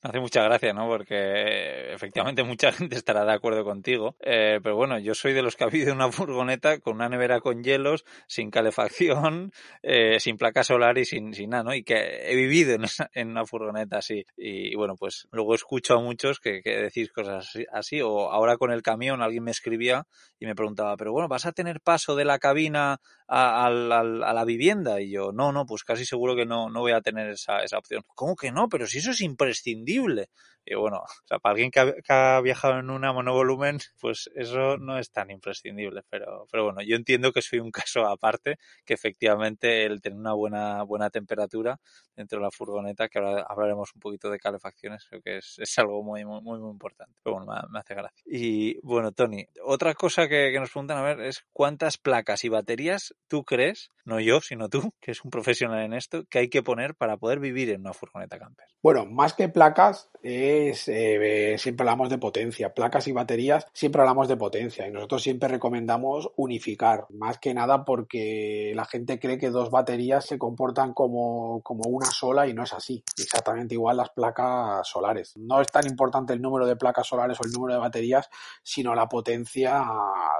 hace 0.00 0.20
mucha 0.20 0.44
gracia, 0.44 0.72
¿no? 0.72 0.86
Porque 0.86 1.92
efectivamente 1.92 2.44
mucha 2.44 2.70
gente 2.72 2.94
estará 2.94 3.24
de 3.24 3.32
acuerdo 3.32 3.64
contigo, 3.64 4.14
eh, 4.20 4.60
pero 4.62 4.76
bueno, 4.76 4.96
yo 5.00 5.14
soy 5.14 5.32
de 5.32 5.42
los 5.42 5.56
que 5.56 5.64
ha 5.64 5.66
habido 5.66 5.92
una 5.92 6.12
furgoneta 6.12 6.78
con 6.78 6.94
una 6.94 7.08
nevera 7.08 7.40
con 7.40 7.64
hielos, 7.64 8.04
sin 8.28 8.52
calefacción, 8.52 9.52
eh, 9.82 10.20
sin 10.20 10.36
placa 10.36 10.62
solar 10.62 10.98
y 10.98 11.04
sin, 11.04 11.34
sin 11.34 11.50
nada, 11.50 11.64
¿no? 11.64 11.74
Y 11.74 11.82
que 11.82 12.30
he 12.30 12.36
vivido 12.36 12.76
en, 13.14 13.28
una 13.28 13.44
furgoneta 13.44 13.98
así. 13.98 14.24
Y, 14.36 14.76
bueno, 14.76 14.94
pues 14.96 15.26
luego 15.32 15.56
escucho 15.56 15.94
a 15.94 16.00
muchos 16.00 16.38
que, 16.38 16.62
que 16.62 16.76
decís 16.76 17.10
cosas 17.10 17.48
así, 17.48 17.66
así, 17.72 18.00
o 18.00 18.30
ahora 18.30 18.51
con 18.56 18.72
el 18.72 18.82
camión 18.82 19.22
alguien 19.22 19.44
me 19.44 19.50
escribía 19.50 20.06
y 20.38 20.46
me 20.46 20.54
preguntaba, 20.54 20.96
pero 20.96 21.12
bueno, 21.12 21.28
¿vas 21.28 21.46
a 21.46 21.52
tener 21.52 21.80
paso 21.80 22.16
de 22.16 22.24
la 22.24 22.38
cabina 22.38 23.00
a, 23.32 23.70
la 23.70 24.44
vivienda? 24.44 25.00
Y 25.00 25.10
yo, 25.10 25.32
no, 25.32 25.52
no, 25.52 25.64
pues 25.66 25.84
casi 25.84 26.04
seguro 26.04 26.36
que 26.36 26.46
no, 26.46 26.68
no 26.70 26.80
voy 26.80 26.92
a 26.92 27.00
tener 27.00 27.30
esa, 27.30 27.62
esa 27.62 27.78
opción. 27.78 28.02
¿Cómo 28.14 28.36
que 28.36 28.52
no? 28.52 28.68
Pero 28.68 28.86
si 28.86 28.98
eso 28.98 29.10
es 29.10 29.20
imprescindible. 29.20 30.28
Y 30.64 30.76
bueno, 30.76 31.02
para 31.28 31.50
alguien 31.50 31.72
que 31.72 31.80
ha, 32.08 32.40
viajado 32.40 32.78
en 32.78 32.90
una 32.90 33.12
monovolumen, 33.12 33.78
pues 34.00 34.30
eso 34.36 34.76
no 34.78 34.96
es 34.96 35.10
tan 35.10 35.30
imprescindible. 35.30 36.02
Pero, 36.08 36.46
pero 36.50 36.64
bueno, 36.64 36.82
yo 36.82 36.94
entiendo 36.94 37.32
que 37.32 37.42
soy 37.42 37.58
un 37.58 37.70
caso 37.72 38.06
aparte, 38.06 38.58
que 38.84 38.94
efectivamente 38.94 39.84
el 39.84 40.00
tener 40.00 40.18
una 40.18 40.34
buena, 40.34 40.82
buena 40.84 41.10
temperatura 41.10 41.80
dentro 42.14 42.38
de 42.38 42.44
la 42.44 42.50
furgoneta, 42.50 43.08
que 43.08 43.18
ahora 43.18 43.44
hablaremos 43.48 43.92
un 43.94 44.00
poquito 44.00 44.30
de 44.30 44.38
calefacciones, 44.38 45.04
creo 45.08 45.22
que 45.22 45.38
es, 45.38 45.58
es 45.58 45.78
algo 45.78 46.02
muy, 46.02 46.24
muy, 46.24 46.40
muy, 46.42 46.70
importante. 46.70 47.14
Pero 47.24 47.36
bueno, 47.36 47.68
me, 47.68 47.78
hace 47.78 47.94
gracia. 47.94 48.22
Y 48.24 48.78
bueno, 48.86 49.10
Tony, 49.10 49.44
otra 49.64 49.94
cosa 49.94 50.28
que, 50.28 50.50
que 50.52 50.60
nos 50.60 50.70
preguntan 50.70 50.98
a 50.98 51.02
ver 51.02 51.20
es 51.22 51.44
cuántas 51.52 51.98
placas 51.98 52.44
y 52.44 52.48
baterías 52.48 53.14
tú 53.28 53.44
crees, 53.44 53.90
no 54.04 54.20
yo, 54.20 54.40
sino 54.40 54.68
tú, 54.68 54.92
que 55.00 55.12
es 55.12 55.24
un 55.24 55.30
profesional 55.30 55.84
en 55.84 55.94
esto, 55.94 56.24
que 56.28 56.38
hay 56.40 56.48
que 56.48 56.62
poner 56.62 56.94
para 56.94 57.16
poder 57.16 57.40
vivir 57.40 57.70
en 57.70 57.80
una 57.80 57.92
furgoneta 57.92 58.38
camper. 58.38 58.66
Bueno, 58.82 59.06
más 59.06 59.34
que 59.34 59.48
placas, 59.48 60.10
eh, 60.24 60.74
siempre 61.58 61.84
hablamos 61.84 62.10
de 62.10 62.18
potencia. 62.18 62.74
Placas 62.74 63.06
y 63.06 63.12
baterías, 63.12 63.66
siempre 63.72 64.02
hablamos 64.02 64.28
de 64.28 64.36
potencia. 64.36 64.86
Y 64.86 64.90
nosotros 64.90 65.22
siempre 65.22 65.48
recomendamos 65.48 66.30
unificar. 66.36 67.06
Más 67.10 67.38
que 67.38 67.54
nada 67.54 67.84
porque 67.84 68.72
la 68.74 68.84
gente 68.84 69.20
cree 69.20 69.38
que 69.38 69.50
dos 69.50 69.70
baterías 69.70 70.26
se 70.26 70.38
comportan 70.38 70.94
como, 70.94 71.60
como 71.62 71.88
una 71.88 72.06
sola 72.06 72.46
y 72.48 72.54
no 72.54 72.64
es 72.64 72.72
así. 72.72 73.04
Exactamente 73.16 73.74
igual 73.74 73.96
las 73.96 74.10
placas 74.10 74.86
solares. 74.88 75.36
No 75.36 75.60
es 75.60 75.68
tan 75.68 75.86
importante 75.86 76.32
el 76.32 76.42
número 76.42 76.66
de 76.66 76.76
placas 76.76 77.06
solares 77.06 77.38
o 77.40 77.44
el 77.44 77.52
número 77.52 77.74
de 77.74 77.80
baterías, 77.80 78.28
sino 78.62 78.94
la 78.94 79.08
potencia, 79.08 79.84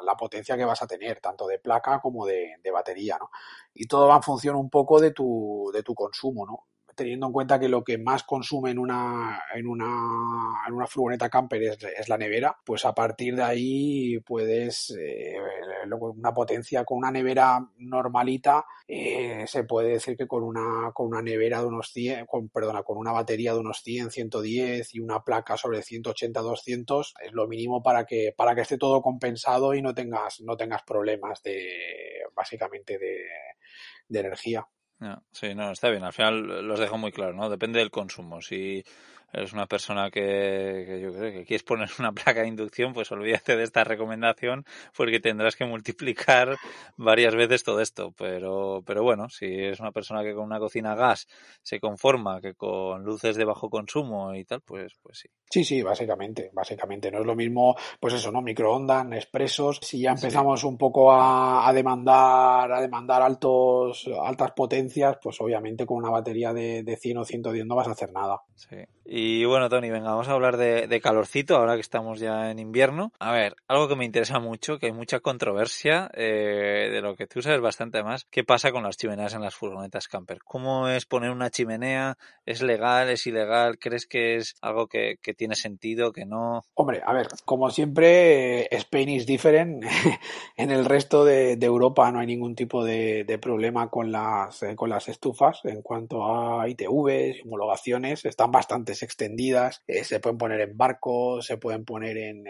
la 0.05 0.17
potencia 0.17 0.57
que 0.57 0.65
vas 0.65 0.83
a 0.83 0.87
tener, 0.87 1.21
tanto 1.21 1.47
de 1.47 1.59
placa 1.59 2.01
como 2.01 2.27
de, 2.27 2.57
de 2.63 2.71
batería, 2.71 3.17
¿no? 3.19 3.31
Y 3.75 3.87
todo 3.87 4.09
va 4.09 4.17
en 4.17 4.23
función 4.23 4.57
un 4.57 4.71
poco 4.71 5.01
de 5.01 5.13
tu, 5.13 5.71
de 5.73 5.83
tu 5.83 5.95
consumo, 5.95 6.47
¿no? 6.47 6.67
Teniendo 6.95 7.27
en 7.27 7.33
cuenta 7.33 7.59
que 7.59 7.69
lo 7.69 7.83
que 7.85 7.99
más 7.99 8.23
consume 8.23 8.71
en 8.71 8.79
una, 8.79 9.43
en 9.55 9.67
una, 9.67 9.87
en 10.67 10.75
una 10.75 10.87
furgoneta 10.87 11.29
camper 11.29 11.63
es, 11.63 12.09
la 12.09 12.19
nevera, 12.19 12.57
pues 12.65 12.85
a 12.85 12.95
partir 12.95 13.37
de 13.37 13.43
ahí 13.43 14.19
puedes, 14.21 14.91
eh, 14.99 15.37
una 15.91 16.33
potencia 16.33 16.85
con 16.85 16.99
una 16.99 17.11
nevera 17.11 17.59
normalita, 17.79 18.65
eh, 18.87 19.45
se 19.47 19.65
puede 19.65 19.91
decir 19.91 20.17
que 20.17 20.27
con 20.27 20.43
una, 20.43 20.93
con 20.93 21.07
una 21.09 21.23
nevera 21.23 21.61
de 21.61 21.67
unos 21.67 21.93
100, 21.93 22.27
con, 22.27 22.49
perdona, 22.49 22.83
con 22.83 22.99
una 22.99 23.13
batería 23.13 23.53
de 23.53 23.61
unos 23.61 23.83
100, 23.83 24.11
110 24.11 24.95
y 24.95 25.01
una 25.01 25.25
placa 25.25 25.57
sobre 25.57 25.83
180, 25.83 26.41
200 26.41 27.15
es 27.25 27.33
lo 27.33 27.49
mínimo 27.49 27.83
para 27.83 28.05
que, 28.05 28.35
para 28.37 28.55
que 28.55 28.63
esté 28.63 28.79
todo 28.79 29.03
compensado 29.03 29.75
y 29.75 29.83
no 29.83 29.95
tengas, 29.95 30.41
no 30.41 30.57
tengas 30.57 30.83
problemas 30.83 31.43
de, 31.43 32.23
básicamente 32.35 32.99
de, 32.99 33.25
de 34.09 34.21
energía. 34.21 34.67
Sí, 35.31 35.55
no, 35.55 35.71
está 35.71 35.91
bien. 35.91 36.05
Al 36.05 36.13
final 36.13 36.67
los 36.67 36.79
dejo 36.79 36.99
muy 36.99 37.13
claro, 37.13 37.33
¿no? 37.33 37.49
Depende 37.51 37.79
del 37.79 37.91
consumo. 37.91 38.41
Si 38.41 38.85
eres 39.33 39.53
una 39.53 39.67
persona 39.67 40.11
que, 40.11 41.01
yo 41.03 41.13
creo 41.13 41.33
que 41.33 41.45
quieres 41.45 41.63
poner 41.63 41.89
una 41.99 42.13
placa 42.13 42.43
de 42.43 42.49
inducción, 42.49 42.93
pues 42.93 43.11
olvídate 43.13 43.57
de 43.57 43.65
esta 43.65 43.85
recomendación 43.85 44.65
porque 44.97 45.21
tendrás 45.21 45.57
que 45.57 45.65
multiplicar 45.65 46.57
varias 46.97 47.35
veces 47.35 47.63
todo 47.63 47.81
esto. 47.81 48.13
Pero, 48.17 48.83
pero 48.87 49.03
bueno, 49.03 49.29
si 49.29 49.47
es 49.47 49.81
una 49.81 49.93
persona 49.93 50.23
que 50.23 50.35
con 50.35 50.45
una 50.45 50.59
cocina 50.59 50.95
gas 50.95 51.27
se 51.63 51.81
conforma, 51.81 52.41
que 52.41 52.55
con 52.55 53.05
luces 53.05 53.37
de 53.37 53.45
bajo 53.45 53.71
consumo 53.71 54.35
y 54.35 54.45
tal, 54.45 54.61
pues, 54.61 54.93
pues 55.03 55.21
sí. 55.21 55.29
Sí, 55.51 55.65
sí, 55.65 55.83
básicamente, 55.83 56.51
básicamente. 56.53 57.11
No 57.11 57.21
es 57.21 57.27
lo 57.27 57.35
mismo, 57.35 57.77
pues 58.01 58.15
eso, 58.15 58.31
¿no? 58.31 58.41
Microondas, 58.43 59.07
expresos. 59.13 59.79
Si 59.83 60.01
ya 60.01 60.13
empezamos 60.13 60.65
un 60.65 60.79
poco 60.79 61.13
a, 61.13 61.69
a, 61.69 61.73
demandar, 61.73 62.73
a 62.73 62.81
demandar 62.81 63.23
altos, 63.23 64.09
altas 64.23 64.53
potencias, 64.53 65.19
pues 65.23 65.41
obviamente 65.41 65.87
con 65.87 65.99
una 65.99 66.11
batería 66.11 66.53
de, 66.53 66.83
de 66.83 66.97
100 66.97 67.19
o 67.19 67.25
110 67.25 67.67
no 67.67 67.77
vas 67.77 67.89
a 67.89 67.93
hacer 67.93 68.13
nada. 68.13 68.41
Sí. 68.55 68.77
Y 69.05 69.22
bueno, 69.45 69.69
Tony, 69.69 69.91
venga, 69.91 70.11
vamos 70.11 70.29
a 70.29 70.33
hablar 70.33 70.57
de, 70.57 71.01
calorcito 71.03 71.57
ahora 71.57 71.75
que 71.75 71.81
estamos 71.81 72.21
ya 72.21 72.51
en 72.51 72.59
invierno. 72.59 73.13
A 73.19 73.33
ver, 73.33 73.57
algo 73.69 73.89
que 73.89 73.97
me 73.97 74.05
interesa 74.05 74.39
mucho, 74.39 74.79
que 74.79 74.87
hay 74.87 74.93
mucha 74.93 75.21
controversia, 75.21 76.11
eh, 76.15 76.89
de 76.91 77.01
lo 77.01 77.17
que 77.17 77.27
tú 77.27 77.43
sabes 77.43 77.61
bastante 77.61 78.03
más, 78.03 78.27
¿qué 78.31 78.45
pasa 78.45 78.73
con 78.73 78.85
las 78.85 78.97
chimeneas 78.97 79.35
en 79.35 79.43
las 79.43 79.55
furgonetas 79.55 80.09
camper? 80.09 80.39
¿Cómo 80.45 80.89
es 80.89 81.07
poner 81.07 81.31
una 81.31 81.51
chimenea? 81.51 82.17
¿Es 82.47 82.63
legal? 82.63 83.11
¿Es 83.11 83.27
ilegal? 83.27 83.79
¿Crees 83.79 84.07
que 84.07 84.37
es 84.37 84.55
algo 84.61 84.87
que, 84.87 85.19
tiene 85.37 85.55
sentido, 85.55 86.13
que 86.13 86.25
no? 86.25 86.65
Hombre, 86.75 87.03
a 87.05 87.13
ver, 87.13 87.29
como 87.45 87.71
siempre, 87.71 88.75
Spain 88.75 89.09
is 89.09 89.27
different. 89.27 89.85
en 90.57 90.71
el 90.71 90.85
resto 90.85 91.25
de, 91.25 91.59
Europa 91.63 92.11
no 92.11 92.21
hay 92.21 92.27
ningún 92.27 92.55
tipo 92.55 92.85
de, 92.85 93.39
problema 93.41 93.89
con 93.89 94.13
las, 94.13 94.63
eh, 94.63 94.77
con 94.77 94.91
las 94.91 95.09
estufas 95.09 95.61
en 95.65 95.83
cuanto 95.83 96.25
a 96.25 96.69
ITVs, 96.69 97.45
homologaciones, 97.45 98.25
están 98.25 98.51
bastante 98.51 98.95
extendidas, 99.13 99.83
eh, 99.87 100.05
se 100.05 100.21
pueden 100.21 100.39
poner 100.39 100.61
en 100.61 100.77
barcos, 100.77 101.47
se 101.47 101.59
pueden 101.59 101.85
poner 101.85 102.17
en, 102.17 102.45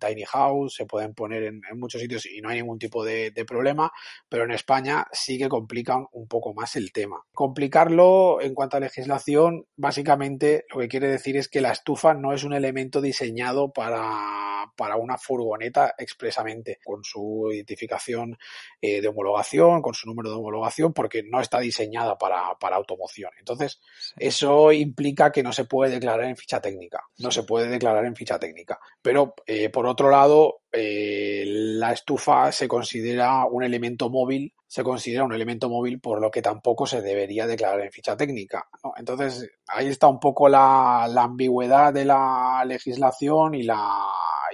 tiny 0.00 0.24
house, 0.24 0.74
se 0.74 0.86
pueden 0.86 1.14
poner 1.14 1.42
en, 1.44 1.60
muchos 1.74 2.00
sitios 2.00 2.26
y 2.26 2.40
no 2.40 2.48
hay 2.48 2.56
ningún 2.56 2.78
tipo 2.78 3.04
de, 3.04 3.32
problema, 3.46 3.92
pero 4.28 4.44
en 4.44 4.52
España 4.52 5.06
sí 5.12 5.36
que 5.36 5.48
complican 5.48 6.06
un 6.12 6.26
poco 6.26 6.54
más 6.54 6.76
el 6.76 6.92
tema. 6.92 7.22
Complicarlo 7.32 8.40
en 8.40 8.54
cuanto 8.54 8.76
a 8.76 8.80
legislación, 8.80 9.66
básicamente 9.76 10.64
lo 10.72 10.80
que 10.80 10.88
quiere 10.88 11.08
decir 11.08 11.36
es 11.36 11.48
que 11.48 11.60
la 11.60 11.72
estufa 11.72 12.14
no 12.14 12.32
es 12.32 12.42
un 12.42 12.54
elemento 12.54 13.02
diseñado 13.02 13.72
para, 13.72 14.70
para 14.76 14.96
una 14.96 15.18
furgoneta 15.18 15.94
expresamente, 15.98 16.78
con 16.84 17.04
su 17.04 17.50
identificación 17.52 18.38
eh, 18.80 19.00
de 19.00 19.08
homologación, 19.08 19.82
con 19.82 19.94
su 19.94 20.08
número 20.08 20.30
de 20.30 20.36
homologación, 20.36 20.92
porque 20.92 21.22
no 21.22 21.40
está 21.40 21.60
diseñada 21.60 22.16
para, 22.18 22.54
para 22.58 22.76
automoción. 22.76 23.30
Entonces, 23.38 23.80
eso 24.16 24.72
implica 24.72 25.32
que 25.32 25.42
no 25.42 25.52
se 25.52 25.64
puede 25.64 25.93
declarar 25.94 26.26
en 26.26 26.36
ficha 26.36 26.60
técnica. 26.60 27.02
No 27.18 27.30
se 27.30 27.42
puede 27.42 27.68
declarar 27.68 28.04
en 28.04 28.16
ficha 28.16 28.38
técnica. 28.38 28.78
Pero, 29.00 29.34
eh, 29.46 29.68
por 29.70 29.86
otro 29.86 30.10
lado, 30.10 30.60
eh, 30.72 31.44
la 31.46 31.92
estufa 31.92 32.52
se 32.52 32.68
considera 32.68 33.44
un 33.46 33.64
elemento 33.64 34.10
móvil, 34.10 34.52
se 34.74 34.82
considera 34.82 35.22
un 35.22 35.32
elemento 35.32 35.68
móvil 35.68 36.00
por 36.00 36.20
lo 36.20 36.32
que 36.32 36.42
tampoco 36.42 36.84
se 36.84 37.00
debería 37.00 37.46
declarar 37.46 37.80
en 37.80 37.92
ficha 37.92 38.16
técnica. 38.16 38.66
Entonces, 38.96 39.48
ahí 39.68 39.86
está 39.86 40.08
un 40.08 40.18
poco 40.18 40.48
la, 40.48 41.06
la 41.08 41.22
ambigüedad 41.22 41.92
de 41.92 42.04
la 42.04 42.64
legislación 42.66 43.54
y 43.54 43.62
la 43.62 44.04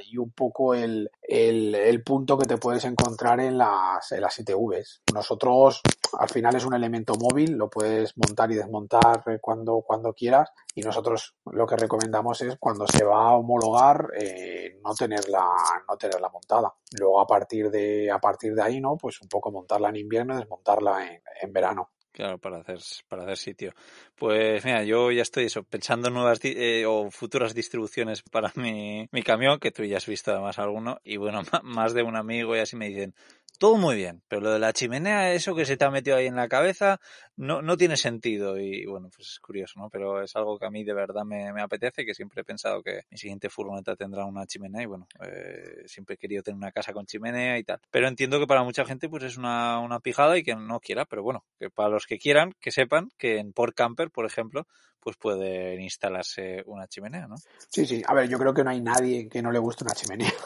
y 0.08 0.18
un 0.18 0.30
poco 0.30 0.74
el, 0.74 1.10
el, 1.22 2.02
punto 2.02 2.36
que 2.38 2.46
te 2.46 2.56
puedes 2.56 2.84
encontrar 2.84 3.40
en 3.40 3.58
las, 3.58 4.10
en 4.12 4.20
las 4.20 4.38
ITVs. 4.38 5.02
Nosotros, 5.14 5.82
al 6.18 6.28
final 6.28 6.56
es 6.56 6.64
un 6.64 6.74
elemento 6.74 7.14
móvil, 7.14 7.52
lo 7.52 7.68
puedes 7.68 8.16
montar 8.16 8.50
y 8.50 8.56
desmontar 8.56 9.22
cuando, 9.40 9.82
cuando 9.86 10.12
quieras 10.12 10.50
y 10.74 10.82
nosotros 10.82 11.34
lo 11.52 11.66
que 11.66 11.76
recomendamos 11.76 12.40
es 12.42 12.56
cuando 12.58 12.86
se 12.86 13.04
va 13.04 13.28
a 13.28 13.34
homologar 13.34 14.08
eh, 14.16 14.78
no 14.84 14.94
tenerla 14.94 15.44
no 15.88 15.96
tenerla 15.96 16.28
montada 16.28 16.72
luego 16.98 17.20
a 17.20 17.26
partir 17.26 17.70
de 17.70 18.10
a 18.10 18.18
partir 18.18 18.54
de 18.54 18.62
ahí 18.62 18.80
no 18.80 18.96
pues 18.96 19.20
un 19.20 19.28
poco 19.28 19.50
montarla 19.50 19.88
en 19.88 19.96
invierno 20.10 20.36
desmontarla 20.36 21.06
en, 21.06 21.22
en 21.42 21.52
verano 21.52 21.90
Claro, 22.12 22.38
para 22.38 22.58
hacer, 22.58 22.80
para 23.08 23.22
hacer 23.22 23.36
sitio. 23.36 23.72
Pues 24.16 24.64
mira, 24.64 24.82
yo 24.82 25.12
ya 25.12 25.22
estoy 25.22 25.44
eso, 25.44 25.62
pensando 25.62 26.08
en 26.08 26.14
nuevas 26.14 26.40
eh, 26.42 26.84
o 26.84 27.08
futuras 27.10 27.54
distribuciones 27.54 28.22
para 28.22 28.52
mi, 28.56 29.08
mi 29.12 29.22
camión, 29.22 29.60
que 29.60 29.70
tú 29.70 29.84
ya 29.84 29.98
has 29.98 30.06
visto 30.06 30.32
además 30.32 30.58
alguno, 30.58 31.00
y 31.04 31.18
bueno, 31.18 31.42
más 31.62 31.94
de 31.94 32.02
un 32.02 32.16
amigo 32.16 32.56
y 32.56 32.58
así 32.58 32.74
me 32.76 32.88
dicen, 32.88 33.14
todo 33.60 33.76
muy 33.76 33.94
bien, 33.94 34.22
pero 34.26 34.40
lo 34.40 34.52
de 34.52 34.58
la 34.58 34.72
chimenea, 34.72 35.34
eso 35.34 35.54
que 35.54 35.66
se 35.66 35.76
te 35.76 35.84
ha 35.84 35.90
metido 35.90 36.16
ahí 36.16 36.26
en 36.26 36.34
la 36.34 36.48
cabeza, 36.48 36.98
no, 37.36 37.60
no 37.60 37.76
tiene 37.76 37.98
sentido. 37.98 38.58
Y 38.58 38.86
bueno, 38.86 39.10
pues 39.14 39.32
es 39.32 39.38
curioso, 39.38 39.78
¿no? 39.78 39.90
Pero 39.90 40.22
es 40.22 40.34
algo 40.34 40.58
que 40.58 40.64
a 40.64 40.70
mí 40.70 40.82
de 40.82 40.94
verdad 40.94 41.24
me, 41.26 41.50
apetece, 41.60 42.06
que 42.06 42.14
siempre 42.14 42.40
he 42.40 42.44
pensado 42.44 42.82
que 42.82 43.02
mi 43.10 43.18
siguiente 43.18 43.50
furgoneta 43.50 43.96
tendrá 43.96 44.24
una 44.24 44.46
chimenea 44.46 44.82
y 44.82 44.86
bueno, 44.86 45.06
eh, 45.20 45.82
siempre 45.84 46.14
he 46.14 46.16
querido 46.16 46.42
tener 46.42 46.56
una 46.56 46.72
casa 46.72 46.94
con 46.94 47.04
chimenea 47.04 47.58
y 47.58 47.64
tal. 47.64 47.82
Pero 47.90 48.08
entiendo 48.08 48.40
que 48.40 48.46
para 48.46 48.62
mucha 48.62 48.86
gente 48.86 49.10
pues 49.10 49.24
es 49.24 49.36
una, 49.36 49.78
una 49.80 50.00
pijada 50.00 50.38
y 50.38 50.42
que 50.42 50.56
no 50.56 50.80
quiera, 50.80 51.04
pero 51.04 51.22
bueno, 51.22 51.44
que 51.58 51.68
para 51.68 51.90
los 51.90 52.06
que 52.06 52.18
quieran, 52.18 52.54
que 52.60 52.70
sepan 52.70 53.10
que 53.18 53.40
en 53.40 53.52
Port 53.52 53.76
Camper, 53.76 54.10
por 54.10 54.24
ejemplo, 54.24 54.66
pues 55.00 55.16
puede 55.16 55.80
instalarse 55.80 56.62
una 56.66 56.86
chimenea, 56.86 57.26
¿no? 57.26 57.36
Sí, 57.68 57.86
sí. 57.86 58.02
A 58.06 58.14
ver, 58.14 58.28
yo 58.28 58.38
creo 58.38 58.52
que 58.52 58.62
no 58.62 58.70
hay 58.70 58.80
nadie 58.80 59.28
que 59.28 59.42
no 59.42 59.50
le 59.50 59.58
guste 59.58 59.84
una 59.84 59.94
chimenea. 59.94 60.32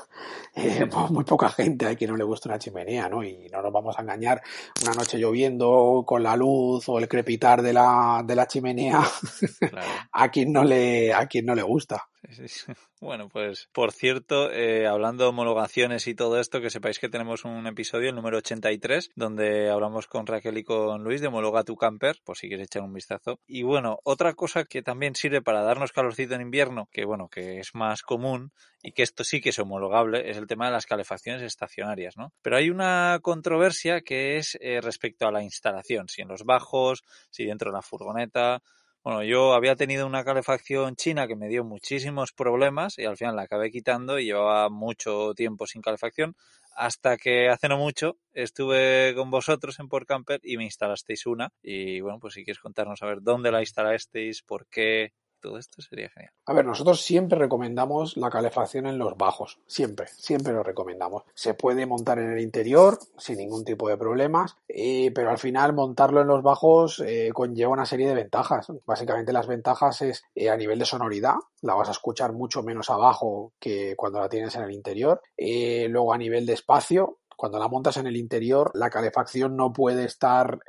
Eh, 0.57 0.87
pues 0.89 1.11
muy 1.11 1.25
poca 1.25 1.49
gente 1.49 1.85
hay 1.85 1.97
que 1.97 2.07
no 2.07 2.17
le 2.17 2.23
guste 2.23 2.49
una 2.49 2.61
chimenea, 2.61 3.09
¿no? 3.09 3.25
Y 3.25 3.49
no 3.53 3.61
nos 3.61 3.73
vamos 3.73 3.99
a 3.99 4.03
engañar. 4.03 4.41
Una 4.83 4.93
noche 4.93 5.19
lloviendo 5.19 6.05
con 6.07 6.23
la 6.23 6.37
luz 6.37 6.89
o 6.89 7.01
el 7.01 7.09
crepitar 7.09 7.61
de 7.61 7.73
la, 7.73 8.23
de 8.25 8.37
la 8.37 8.47
chimenea, 8.47 9.01
a 10.13 10.31
quien 10.31 10.53
no 10.53 10.63
le, 10.63 11.13
a 11.13 11.27
quien 11.27 11.47
no 11.47 11.57
le 11.57 11.63
gusta. 11.63 12.09
Bueno, 13.01 13.29
pues 13.29 13.69
por 13.73 13.93
cierto, 13.93 14.51
eh, 14.51 14.87
hablando 14.87 15.25
de 15.25 15.31
homologaciones 15.31 16.07
y 16.07 16.15
todo 16.15 16.41
esto, 16.41 16.61
que 16.61 16.71
sepáis 16.71 16.99
que 16.99 17.09
tenemos 17.09 17.45
un 17.45 17.67
episodio, 17.67 18.09
el 18.09 18.15
número 18.17 18.39
83, 18.39 19.11
donde 19.15 19.71
hablamos 19.71 20.07
con 20.07 20.27
Raquel 20.27 20.59
y 20.59 20.65
con 20.65 21.05
Luis 21.05 21.21
de 21.21 21.27
Homologa 21.27 21.65
tu 21.65 21.77
Camper, 21.77 22.21
por 22.25 22.37
si 22.37 22.49
quieres 22.49 22.67
echar 22.67 22.83
un 22.83 22.95
vistazo. 22.95 23.41
Y 23.47 23.63
bueno, 23.63 23.99
otra 24.05 24.35
cosa 24.35 24.65
que 24.65 24.83
también 24.83 25.15
sirve 25.15 25.43
para 25.43 25.63
darnos 25.63 25.93
calorcito 25.93 26.35
en 26.35 26.41
invierno, 26.41 26.89
que 26.91 27.05
bueno, 27.05 27.29
que 27.29 27.59
es 27.59 27.75
más 27.75 28.03
común 28.03 28.53
y 28.83 28.93
que 28.93 29.03
esto 29.03 29.25
sí 29.25 29.41
que 29.41 29.51
es 29.51 29.59
homologable, 29.59 30.31
es 30.31 30.37
el 30.37 30.47
tema 30.47 30.67
de 30.67 30.73
las 30.73 30.87
calefacciones 30.87 31.43
estacionarias, 31.43 32.17
¿no? 32.17 32.33
Pero 32.43 32.57
hay 32.57 32.71
una 32.71 33.19
controversia 33.23 34.01
que 34.01 34.37
es 34.39 34.57
eh, 34.61 34.81
respecto 34.81 35.27
a 35.27 35.33
la 35.33 35.43
instalación, 35.43 36.09
si 36.09 36.23
en 36.23 36.29
los 36.29 36.45
bajos, 36.45 37.03
si 37.31 37.45
dentro 37.45 37.71
de 37.71 37.77
la 37.77 37.83
furgoneta, 37.83 38.63
bueno, 39.05 39.23
yo 39.23 39.53
había 39.53 39.77
tenido 39.77 40.07
una 40.07 40.25
calefacción 40.25 40.97
china 40.97 41.29
que 41.29 41.37
me 41.37 41.49
dio 41.49 41.63
muchísimos 41.63 42.33
problemas 42.33 42.99
y 42.99 43.05
al 43.05 43.19
final 43.19 43.37
la 43.37 43.43
acabé 43.43 43.71
quitando 43.71 44.19
y 44.19 44.25
llevaba 44.25 44.71
mucho 44.71 45.35
tiempo 45.35 45.67
sin 45.67 45.83
calefacción 45.83 46.35
hasta 46.75 47.19
que 47.19 47.51
hace 47.51 47.69
no 47.69 47.77
mucho 47.77 48.17
estuve 48.33 49.15
con 49.15 49.31
vosotros 49.31 49.79
en 49.79 49.89
Port 49.89 50.09
Camper 50.09 50.41
y 50.43 50.57
me 50.57 50.65
instalasteis 50.65 51.27
una. 51.27 51.53
Y 51.63 52.01
bueno, 52.01 52.19
pues 52.19 52.33
si 52.33 52.45
quieres 52.45 52.61
contarnos 52.61 53.03
a 53.03 53.07
ver 53.07 53.19
dónde 53.21 53.53
la 53.53 53.61
instalasteis, 53.61 54.43
por 54.43 54.67
qué, 54.69 55.13
todo 55.45 55.59
esto 55.59 55.83
sería 55.83 56.09
genial. 56.09 56.33
A 56.47 56.55
ver, 56.55 56.65
nosotros 56.65 57.03
siempre 57.03 57.39
recomendamos 57.39 58.17
la 58.17 58.31
calefacción 58.31 58.87
en 58.87 58.97
los 58.97 59.15
bajos, 59.19 59.59
siempre, 59.67 60.07
siempre 60.07 60.55
lo 60.55 60.63
recomendamos. 60.63 61.25
Se 61.35 61.53
puede 61.53 61.85
montar 61.85 62.19
en 62.19 62.33
el 62.33 62.41
interior 62.41 62.99
sin 63.19 63.37
ningún 63.37 63.63
tipo 63.63 63.91
de 63.91 63.99
problemas, 63.99 64.57
eh, 64.69 65.13
pero 65.15 65.29
al 65.29 65.37
final 65.37 65.75
montarlo 65.75 66.23
en 66.23 66.29
los 66.29 66.43
bajos 66.43 67.03
eh, 67.07 67.31
conlleva 67.35 67.73
una 67.73 67.85
serie 67.85 68.09
de 68.09 68.15
ventajas. 68.15 68.69
Básicamente 68.87 69.35
las 69.35 69.47
ventajas 69.47 70.01
es 70.01 70.25
eh, 70.35 70.49
a 70.49 70.57
nivel 70.57 70.79
de 70.79 70.87
sonoridad, 70.87 71.35
la 71.61 71.75
vas 71.75 71.89
a 71.89 71.93
escuchar 71.93 72.33
mucho 72.33 72.63
menos 72.63 72.89
abajo 72.89 73.53
que 73.61 73.95
cuando 73.97 74.21
la 74.21 74.31
tienes 74.31 74.55
en 74.55 74.63
el 74.63 74.73
interior. 74.73 75.21
luego 75.37 76.15
a 76.15 76.19
nivel 76.19 76.47
de 76.47 76.55
espacio, 76.55 77.19
cuando 77.37 77.59
la 77.59 77.69
montas 77.69 77.99
en 77.99 78.07
el 78.07 78.17
interior, 78.17 78.71
la 78.75 78.89
calefacción 78.89 79.57
no 79.57 79.73
puede 79.73 80.05
estar, 80.05 80.61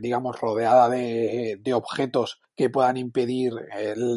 digamos, 0.00 0.40
rodeada 0.40 0.88
de, 0.88 1.58
de, 1.60 1.74
objetos 1.74 2.40
que 2.62 2.70
puedan 2.70 2.96
impedir 2.96 3.52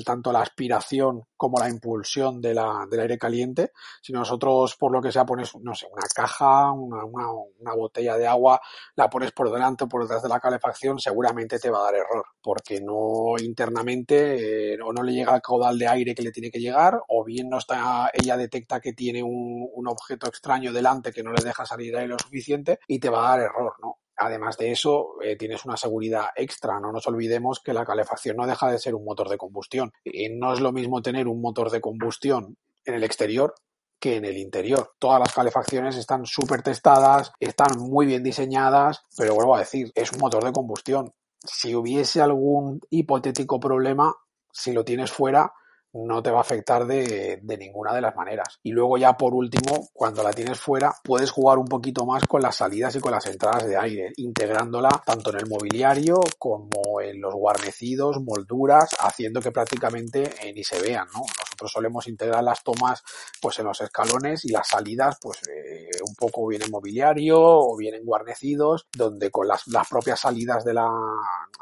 tanto 0.06 0.32
la 0.32 0.42
aspiración 0.42 1.24
como 1.36 1.58
la 1.58 1.68
impulsión 1.68 2.40
del 2.40 2.60
aire 2.60 3.18
caliente. 3.18 3.72
Si 4.04 4.14
nosotros, 4.14 4.76
por 4.76 4.92
lo 4.92 5.02
que 5.02 5.12
sea, 5.12 5.26
pones, 5.26 5.56
no 5.62 5.74
sé, 5.74 5.88
una 5.92 6.06
caja, 6.14 6.72
una 6.72 7.74
botella 7.76 8.18
de 8.18 8.28
agua, 8.28 8.62
la 8.96 9.10
pones 9.10 9.32
por 9.32 9.52
delante 9.52 9.86
o 9.86 9.88
por 9.88 10.04
detrás 10.04 10.22
de 10.22 10.30
la 10.30 10.40
calefacción, 10.40 11.00
seguramente 11.00 11.58
te 11.58 11.72
va 11.72 11.80
a 11.80 11.84
dar 11.86 11.96
error, 11.96 12.24
porque 12.40 12.80
no 12.82 13.34
internamente 13.44 14.74
eh, 14.74 14.78
o 14.80 14.94
no 14.94 15.02
le 15.02 15.14
llega 15.14 15.34
el 15.34 15.42
caudal 15.42 15.80
de 15.80 15.88
aire 15.88 16.14
que 16.14 16.22
le 16.22 16.32
tiene 16.32 16.52
que 16.52 16.60
llegar, 16.60 17.02
o 17.08 17.24
bien 17.24 17.50
no 17.50 17.58
está, 17.58 18.12
ella 18.14 18.38
detecta 18.38 18.80
que 18.80 18.94
tiene 18.94 19.24
un, 19.24 19.68
un 19.74 19.88
objeto 19.88 20.28
extraño 20.28 20.72
delante 20.72 21.12
que 21.12 21.24
no 21.24 21.32
le 21.32 21.44
deja 21.44 21.66
salir 21.66 21.96
aire 21.98 22.10
lo 22.10 22.20
suficiente 22.20 22.78
y 22.88 23.00
te 23.00 23.10
va 23.10 23.26
a 23.26 23.30
dar 23.32 23.40
error, 23.40 23.74
¿no? 23.82 23.98
Además 24.18 24.58
de 24.58 24.72
eso, 24.72 25.22
eh, 25.22 25.36
tienes 25.36 25.66
una 25.66 25.78
seguridad 25.78 26.28
extra. 26.36 26.80
No 26.80 26.92
nos 26.92 27.08
olvidemos 27.08 27.60
que 27.60 27.74
la 27.74 27.86
calefacción 27.86 28.38
no 28.38 28.48
deja 28.48 28.72
de 28.72 28.80
ser 28.80 28.96
un 28.96 29.04
motor 29.04 29.30
de 29.30 29.38
combustión. 29.38 29.92
Y 30.04 30.30
no 30.30 30.54
es 30.54 30.62
lo 30.62 30.72
mismo 30.72 31.02
tener 31.02 31.28
un 31.28 31.42
motor 31.42 31.70
de 31.70 31.82
combustión 31.82 32.58
en 32.86 32.94
el 32.94 33.04
exterior 33.04 33.54
que 34.00 34.18
en 34.18 34.26
el 34.26 34.38
interior. 34.38 34.94
Todas 35.00 35.20
las 35.20 35.34
calefacciones 35.34 35.96
están 35.96 36.26
súper 36.26 36.62
testadas, 36.62 37.32
están 37.40 37.80
muy 37.80 38.06
bien 38.06 38.24
diseñadas, 38.24 39.04
pero 39.18 39.36
vuelvo 39.36 39.56
a 39.56 39.60
decir, 39.60 39.92
es 39.96 40.12
un 40.12 40.20
motor 40.20 40.44
de 40.44 40.52
combustión. 40.52 41.14
Si 41.44 41.76
hubiese 41.76 42.22
algún 42.22 42.82
hipotético 42.90 43.60
problema, 43.60 44.14
si 44.52 44.74
lo 44.74 44.84
tienes 44.86 45.12
fuera, 45.12 45.52
no 45.96 46.22
te 46.22 46.30
va 46.30 46.40
a 46.40 46.42
afectar 46.42 46.86
de, 46.86 47.40
ninguna 47.58 47.94
de 47.94 48.02
las 48.02 48.16
maneras. 48.16 48.60
Y 48.64 48.72
luego 48.72 48.98
ya 48.98 49.14
por 49.14 49.34
último, 49.34 49.90
cuando 49.94 50.24
la 50.24 50.34
tienes 50.34 50.60
fuera, 50.60 50.94
puedes 51.04 51.32
jugar 51.32 51.58
un 51.58 51.68
poquito 51.68 52.06
más 52.06 52.24
con 52.28 52.42
las 52.42 52.58
salidas 52.58 52.96
y 52.96 53.00
con 53.00 53.12
las 53.12 53.26
entradas 53.28 53.66
de 53.66 53.78
aire, 53.78 54.12
integrándola 54.18 54.90
tanto 55.06 55.32
en 55.32 55.38
el 55.38 55.50
mobiliario 55.50 56.20
como 56.38 57.00
en 57.02 57.22
los 57.22 57.34
guarnecidos, 57.34 58.18
molduras, 58.22 58.90
haciendo 59.00 59.40
que 59.40 59.52
prácticamente 59.52 60.32
ni 60.54 60.64
se 60.64 60.82
vean, 60.82 61.08
¿no? 61.14 61.22
nosotros 61.56 61.72
solemos 61.72 62.08
integrar 62.08 62.44
las 62.44 62.64
tomas 62.64 63.02
pues 63.42 63.60
en 63.60 63.66
los 63.66 63.80
escalones 63.80 64.44
y 64.44 64.50
las 64.50 64.68
salidas 64.68 65.18
pues 65.22 65.40
eh, 65.48 65.90
un 66.06 66.16
poco 66.16 66.48
bien 66.48 66.62
en 66.64 66.72
mobiliario 66.72 67.40
o 67.40 67.78
bien 67.78 67.96
en 67.96 68.04
guarnecidos, 68.04 68.88
donde 68.94 69.32
con 69.32 69.48
las, 69.48 69.66
las 69.68 69.88
propias 69.88 70.20
salidas 70.20 70.66
de 70.66 70.74
la, 70.74 70.90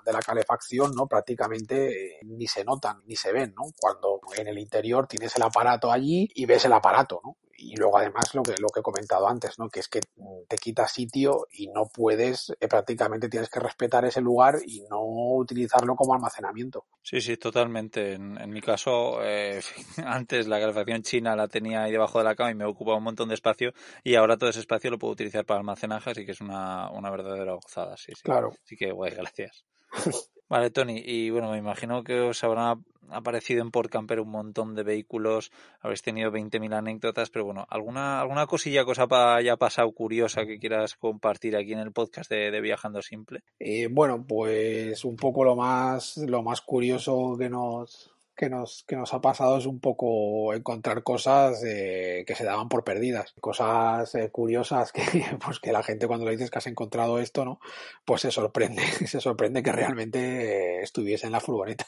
de 0.05 0.13
la 0.13 0.19
calefacción, 0.19 0.93
¿no? 0.95 1.07
Prácticamente 1.07 2.17
eh, 2.17 2.19
ni 2.23 2.47
se 2.47 2.63
notan, 2.63 3.01
ni 3.05 3.15
se 3.15 3.31
ven, 3.31 3.53
¿no? 3.55 3.63
Cuando 3.79 4.19
en 4.35 4.47
el 4.47 4.59
interior 4.59 5.07
tienes 5.07 5.35
el 5.35 5.43
aparato 5.43 5.91
allí 5.91 6.29
y 6.33 6.45
ves 6.45 6.65
el 6.65 6.73
aparato, 6.73 7.21
¿no? 7.23 7.37
Y 7.63 7.75
luego 7.75 7.97
además 7.97 8.33
lo 8.33 8.43
que, 8.43 8.55
lo 8.59 8.69
que 8.69 8.79
he 8.79 8.83
comentado 8.83 9.27
antes, 9.27 9.57
¿no? 9.59 9.69
Que 9.69 9.79
es 9.79 9.87
que 9.87 10.01
te 10.47 10.57
quita 10.57 10.87
sitio 10.87 11.47
y 11.51 11.67
no 11.67 11.87
puedes, 11.87 12.53
eh, 12.59 12.67
prácticamente 12.67 13.29
tienes 13.29 13.49
que 13.49 13.59
respetar 13.59 14.05
ese 14.05 14.21
lugar 14.21 14.59
y 14.65 14.81
no 14.89 15.01
utilizarlo 15.03 15.95
como 15.95 16.13
almacenamiento. 16.13 16.85
Sí, 17.01 17.21
sí, 17.21 17.37
totalmente. 17.37 18.13
En, 18.13 18.49
mi 18.49 18.61
caso, 18.61 19.23
eh, 19.23 19.61
antes 20.05 20.47
la 20.47 20.59
calefacción 20.59 21.03
china 21.03 21.35
la 21.35 21.47
tenía 21.47 21.83
ahí 21.83 21.91
debajo 21.91 22.19
de 22.19 22.25
la 22.25 22.35
cama 22.35 22.51
y 22.51 22.55
me 22.55 22.65
ocupaba 22.65 22.97
un 22.97 23.03
montón 23.03 23.29
de 23.29 23.35
espacio 23.35 23.73
y 24.03 24.15
ahora 24.15 24.37
todo 24.37 24.49
ese 24.49 24.59
espacio 24.59 24.91
lo 24.91 24.99
puedo 24.99 25.13
utilizar 25.13 25.45
para 25.45 25.59
almacenaje, 25.59 26.11
así 26.11 26.25
que 26.25 26.31
es 26.31 26.41
una, 26.41 26.89
una 26.91 27.09
verdadera 27.09 27.53
gozada, 27.53 27.97
sí, 27.97 28.13
sí. 28.15 28.23
Claro. 28.23 28.51
Así 28.63 28.75
que, 28.75 28.91
guay, 28.91 29.13
gracias. 29.13 29.63
Vale, 30.53 30.69
Tony, 30.69 31.01
y 31.03 31.31
bueno, 31.31 31.49
me 31.49 31.57
imagino 31.57 32.03
que 32.03 32.19
os 32.19 32.43
habrá 32.43 32.77
aparecido 33.09 33.63
en 33.63 33.71
Camper 33.71 34.19
un 34.19 34.29
montón 34.29 34.75
de 34.75 34.83
vehículos, 34.83 35.51
habréis 35.81 36.03
tenido 36.03 36.29
20.000 36.29 36.75
anécdotas, 36.75 37.31
pero 37.31 37.45
bueno, 37.45 37.65
¿alguna, 37.71 38.21
alguna 38.21 38.45
cosilla 38.45 38.85
que 38.85 38.91
os 38.91 38.99
haya 38.99 39.57
pasado 39.57 39.91
curiosa 39.93 40.45
que 40.45 40.59
quieras 40.59 40.93
compartir 40.93 41.57
aquí 41.57 41.73
en 41.73 41.79
el 41.79 41.91
podcast 41.91 42.29
de, 42.29 42.61
Viajando 42.61 43.01
Simple? 43.01 43.39
Eh, 43.57 43.87
bueno, 43.89 44.27
pues 44.27 45.03
un 45.05 45.15
poco 45.15 45.43
lo 45.43 45.55
más, 45.55 46.17
lo 46.17 46.43
más 46.43 46.61
curioso 46.61 47.35
que 47.35 47.49
nos, 47.49 48.12
que 48.35 48.49
nos, 48.49 48.83
que 48.87 48.95
nos 48.95 49.13
ha 49.13 49.21
pasado 49.21 49.57
es 49.57 49.65
un 49.65 49.79
poco 49.79 50.53
encontrar 50.53 51.03
cosas 51.03 51.63
eh, 51.65 52.23
que 52.27 52.35
se 52.35 52.43
daban 52.43 52.69
por 52.69 52.83
perdidas, 52.83 53.33
cosas 53.39 54.13
eh, 54.15 54.29
curiosas 54.31 54.91
que, 54.91 55.03
pues 55.45 55.59
que 55.59 55.71
la 55.71 55.83
gente 55.83 56.07
cuando 56.07 56.25
le 56.25 56.31
dices 56.31 56.49
que 56.49 56.57
has 56.57 56.67
encontrado 56.67 57.19
esto, 57.19 57.45
¿no? 57.45 57.59
Pues 58.05 58.21
se 58.21 58.31
sorprende, 58.31 58.83
se 59.07 59.21
sorprende 59.21 59.63
que 59.63 59.71
realmente 59.71 60.81
estuviese 60.81 61.25
en 61.27 61.33
la 61.33 61.39
furgoneta. 61.39 61.85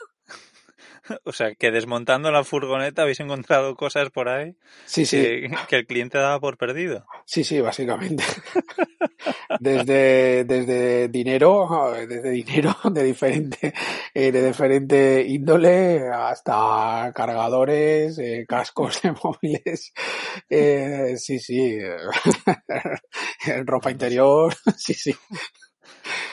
O 1.23 1.31
sea, 1.31 1.55
que 1.55 1.71
desmontando 1.71 2.31
la 2.31 2.43
furgoneta 2.43 3.03
habéis 3.03 3.19
encontrado 3.19 3.75
cosas 3.75 4.09
por 4.09 4.29
ahí 4.29 4.55
sí, 4.85 5.05
sí. 5.05 5.17
Que, 5.67 5.75
el 5.77 5.85
cliente 5.87 6.17
daba 6.17 6.39
por 6.39 6.57
perdido. 6.57 7.05
Sí, 7.25 7.43
sí, 7.43 7.59
básicamente. 7.61 8.23
desde, 9.59 10.43
desde 10.45 11.07
dinero, 11.09 11.93
desde 12.07 12.29
dinero 12.31 12.75
de 12.91 13.03
diferente, 13.03 13.73
eh, 14.13 14.31
de 14.31 14.47
diferente 14.47 15.25
índole 15.27 16.09
hasta 16.09 17.11
cargadores, 17.13 18.17
eh, 18.19 18.45
cascos 18.47 19.01
de 19.01 19.11
móviles. 19.23 19.93
Eh, 20.49 21.15
sí, 21.17 21.39
sí. 21.39 21.77
Ropa 23.65 23.91
interior. 23.91 24.53
Sí, 24.77 24.93
sí. 24.93 25.15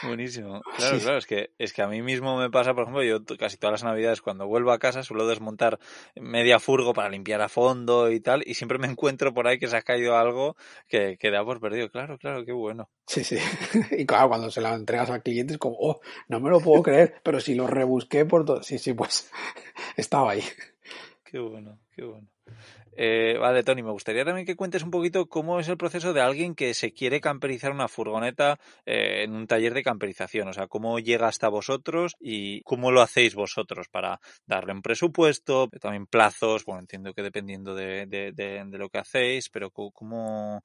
Buenísimo. 0.03 0.63
Claro, 0.77 0.99
claro, 0.99 1.19
es 1.19 1.27
que, 1.27 1.51
es 1.59 1.73
que 1.73 1.83
a 1.83 1.87
mí 1.87 2.03
mismo 2.03 2.37
me 2.37 2.51
pasa, 2.51 2.75
por 2.75 2.83
ejemplo, 2.85 3.03
yo 3.05 3.25
casi 3.39 3.57
todas 3.57 3.73
las 3.73 3.85
navidades 3.85 4.21
cuando 4.21 4.47
vuelvo 4.49 4.73
a 4.73 4.79
casa 4.79 5.03
suelo 5.03 5.27
desmontar 5.27 5.79
media 6.17 6.59
furgo 6.59 6.93
para 6.93 7.09
limpiar 7.09 7.41
a 7.41 7.49
fondo 7.49 8.11
y 8.11 8.21
tal, 8.21 8.43
y 8.45 8.55
siempre 8.55 8.79
me 8.79 8.89
encuentro 8.89 9.33
por 9.33 9.47
ahí 9.47 9.59
que 9.59 9.69
se 9.69 9.77
ha 9.77 9.83
caído 9.83 10.17
algo 10.17 10.57
que, 10.89 11.17
que 11.19 11.31
da 11.31 11.45
por 11.45 11.61
perdido. 11.61 11.91
Claro, 11.91 12.19
claro, 12.19 12.45
qué 12.45 12.53
bueno. 12.53 12.91
Sí, 13.07 13.23
sí. 13.23 13.39
Y 13.93 14.07
claro, 14.07 14.29
cuando 14.29 14.51
se 14.51 14.61
la 14.61 14.75
entregas 14.75 15.11
al 15.11 15.23
cliente 15.23 15.55
es 15.55 15.59
como, 15.59 15.77
oh, 15.79 16.01
no 16.29 16.41
me 16.41 16.51
lo 16.51 16.61
puedo 16.61 16.83
creer, 16.83 17.21
pero 17.23 17.41
si 17.41 17.55
lo 17.55 17.67
rebusqué 17.67 18.25
por 18.25 18.45
todo. 18.45 18.63
Sí, 18.63 18.79
sí, 18.79 18.95
pues 18.95 19.31
estaba 19.97 20.33
ahí. 20.33 20.43
Qué 21.25 21.39
bueno, 21.39 21.79
qué 21.95 22.05
bueno. 22.05 22.29
Eh, 22.95 23.39
vale, 23.39 23.63
Tony, 23.63 23.83
me 23.83 23.91
gustaría 23.91 24.25
también 24.25 24.47
que 24.47 24.57
cuentes 24.57 24.83
un 24.83 24.91
poquito 24.91 25.27
cómo 25.27 25.59
es 25.59 25.69
el 25.69 25.79
proceso 25.79 26.13
de 26.13 26.21
alguien 26.21 26.55
que 26.55 26.75
se 26.75 26.93
quiere 26.93 27.21
camperizar 27.21 27.73
una 27.73 27.89
furgoneta 27.89 28.59
eh, 28.85 29.23
en 29.25 29.35
un 29.35 29.47
taller 29.47 29.73
de 29.75 29.83
camperización. 29.83 30.49
O 30.49 30.53
sea, 30.53 30.67
cómo 30.67 30.99
llega 30.99 31.29
hasta 31.29 31.49
vosotros 31.49 32.17
y 32.21 32.61
cómo 32.63 32.91
lo 32.91 33.01
hacéis 33.01 33.35
vosotros 33.35 33.89
para 33.89 34.21
darle 34.47 34.75
un 34.75 34.83
presupuesto, 34.83 35.69
también 35.81 36.07
plazos. 36.07 36.65
Bueno, 36.65 36.81
entiendo 36.81 37.15
que 37.15 37.23
dependiendo 37.23 37.75
de, 37.75 38.07
de, 38.07 38.33
de 38.33 38.79
lo 38.79 38.89
que 38.91 38.99
hacéis, 38.99 39.49
pero 39.49 39.71
cómo 39.71 40.63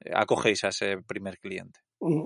eh, 0.00 0.10
acogéis 0.14 0.64
a 0.64 0.68
ese 0.68 0.98
primer 1.06 1.38
cliente. 1.38 1.80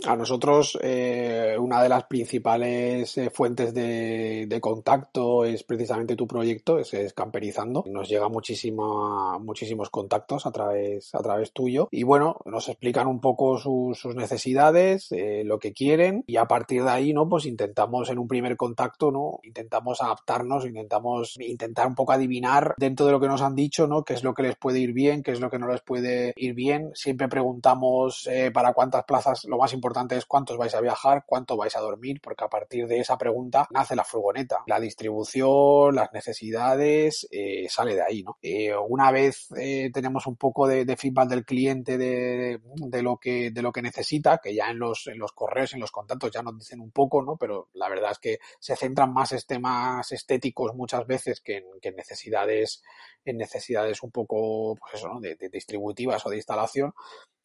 A 0.04 0.14
nosotros 0.14 0.78
eh, 0.82 1.56
una 1.58 1.82
de 1.82 1.88
las 1.88 2.04
principales 2.04 3.18
eh, 3.18 3.30
fuentes 3.30 3.74
de, 3.74 4.58
contacto 4.60 5.44
es 5.44 5.64
precisamente 5.64 6.14
tu 6.14 6.28
proyecto, 6.28 6.78
es, 6.78 7.12
Camperizando. 7.12 7.82
Nos 7.86 8.08
llega 8.08 8.28
muchísima, 8.28 9.36
muchísimos 9.40 9.90
contactos 9.90 10.46
a 10.46 10.52
través, 10.52 11.12
a 11.12 11.18
través 11.18 11.52
tuyo 11.52 11.88
y 11.90 12.04
bueno, 12.04 12.36
nos 12.44 12.68
explican 12.68 13.08
un 13.08 13.20
poco 13.20 13.58
sus, 13.58 14.04
necesidades, 14.14 15.10
eh, 15.10 15.42
lo 15.44 15.58
que 15.58 15.72
quieren 15.72 16.22
y 16.26 16.36
a 16.36 16.46
partir 16.46 16.84
de 16.84 16.90
ahí, 16.90 17.12
¿no? 17.12 17.28
Pues 17.28 17.44
intentamos 17.44 18.10
en 18.10 18.18
un 18.18 18.28
primer 18.28 18.56
contacto, 18.56 19.10
¿no? 19.10 19.40
Intentamos 19.42 20.00
adaptarnos, 20.00 20.66
intentamos 20.66 21.36
intentar 21.40 21.88
un 21.88 21.96
poco 21.96 22.12
adivinar 22.12 22.74
dentro 22.78 23.06
de 23.06 23.12
lo 23.12 23.20
que 23.20 23.28
nos 23.28 23.42
han 23.42 23.56
dicho, 23.56 23.88
¿no? 23.88 24.04
Qué 24.04 24.14
es 24.14 24.22
lo 24.22 24.34
que 24.34 24.44
les 24.44 24.56
puede 24.56 24.78
ir 24.78 24.92
bien, 24.92 25.24
qué 25.24 25.32
es 25.32 25.40
lo 25.40 25.50
que 25.50 25.58
no 25.58 25.66
les 25.66 25.80
puede 25.80 26.32
ir 26.36 26.54
bien. 26.54 26.92
Siempre 26.94 27.26
preguntamos 27.28 28.28
para 28.52 28.72
cuántas 28.72 29.04
plazas 29.04 29.44
lo 29.46 29.58
más 29.64 29.72
importante 29.72 30.14
es 30.14 30.26
cuántos 30.26 30.58
vais 30.58 30.74
a 30.74 30.80
viajar, 30.82 31.24
cuánto 31.26 31.56
vais 31.56 31.74
a 31.74 31.80
dormir, 31.80 32.20
porque 32.22 32.44
a 32.44 32.48
partir 32.48 32.86
de 32.86 32.98
esa 32.98 33.16
pregunta 33.16 33.66
nace 33.70 33.96
la 33.96 34.04
furgoneta. 34.04 34.58
La 34.66 34.78
distribución, 34.78 35.94
las 35.94 36.12
necesidades, 36.12 37.26
eh, 37.30 37.66
sale 37.70 37.94
de 37.94 38.02
ahí, 38.02 38.22
¿no? 38.22 38.36
Eh, 38.42 38.76
una 38.76 39.10
vez 39.10 39.48
eh, 39.56 39.90
tenemos 39.90 40.26
un 40.26 40.36
poco 40.36 40.68
de, 40.68 40.84
feedback 40.98 41.30
del 41.30 41.46
cliente 41.46 41.96
de, 41.96 42.60
lo 43.02 43.16
que, 43.16 43.50
de 43.50 43.62
lo 43.62 43.72
que 43.72 43.80
necesita, 43.80 44.36
que 44.36 44.54
ya 44.54 44.68
en 44.68 44.78
los, 44.78 45.06
en 45.06 45.18
los 45.18 45.32
correos, 45.32 45.72
en 45.72 45.80
los 45.80 45.90
contactos 45.90 46.30
ya 46.30 46.42
nos 46.42 46.58
dicen 46.58 46.80
un 46.80 46.90
poco, 46.90 47.22
¿no? 47.22 47.38
Pero 47.38 47.70
la 47.72 47.88
verdad 47.88 48.10
es 48.12 48.18
que 48.18 48.38
se 48.60 48.76
centran 48.76 49.14
más 49.14 49.32
en 49.32 49.40
temas 49.46 50.12
estéticos 50.12 50.74
muchas 50.74 51.06
veces 51.06 51.40
que 51.40 51.56
en, 51.56 51.64
que 51.80 51.88
en 51.88 51.96
necesidades, 51.96 52.82
en 53.24 53.38
necesidades 53.38 54.02
un 54.02 54.10
poco, 54.10 54.76
pues 54.76 54.94
eso, 54.94 55.08
¿no? 55.08 55.20
de 55.20 55.36
distributivas 55.50 56.24
o 56.26 56.28
de 56.28 56.36
instalación 56.36 56.92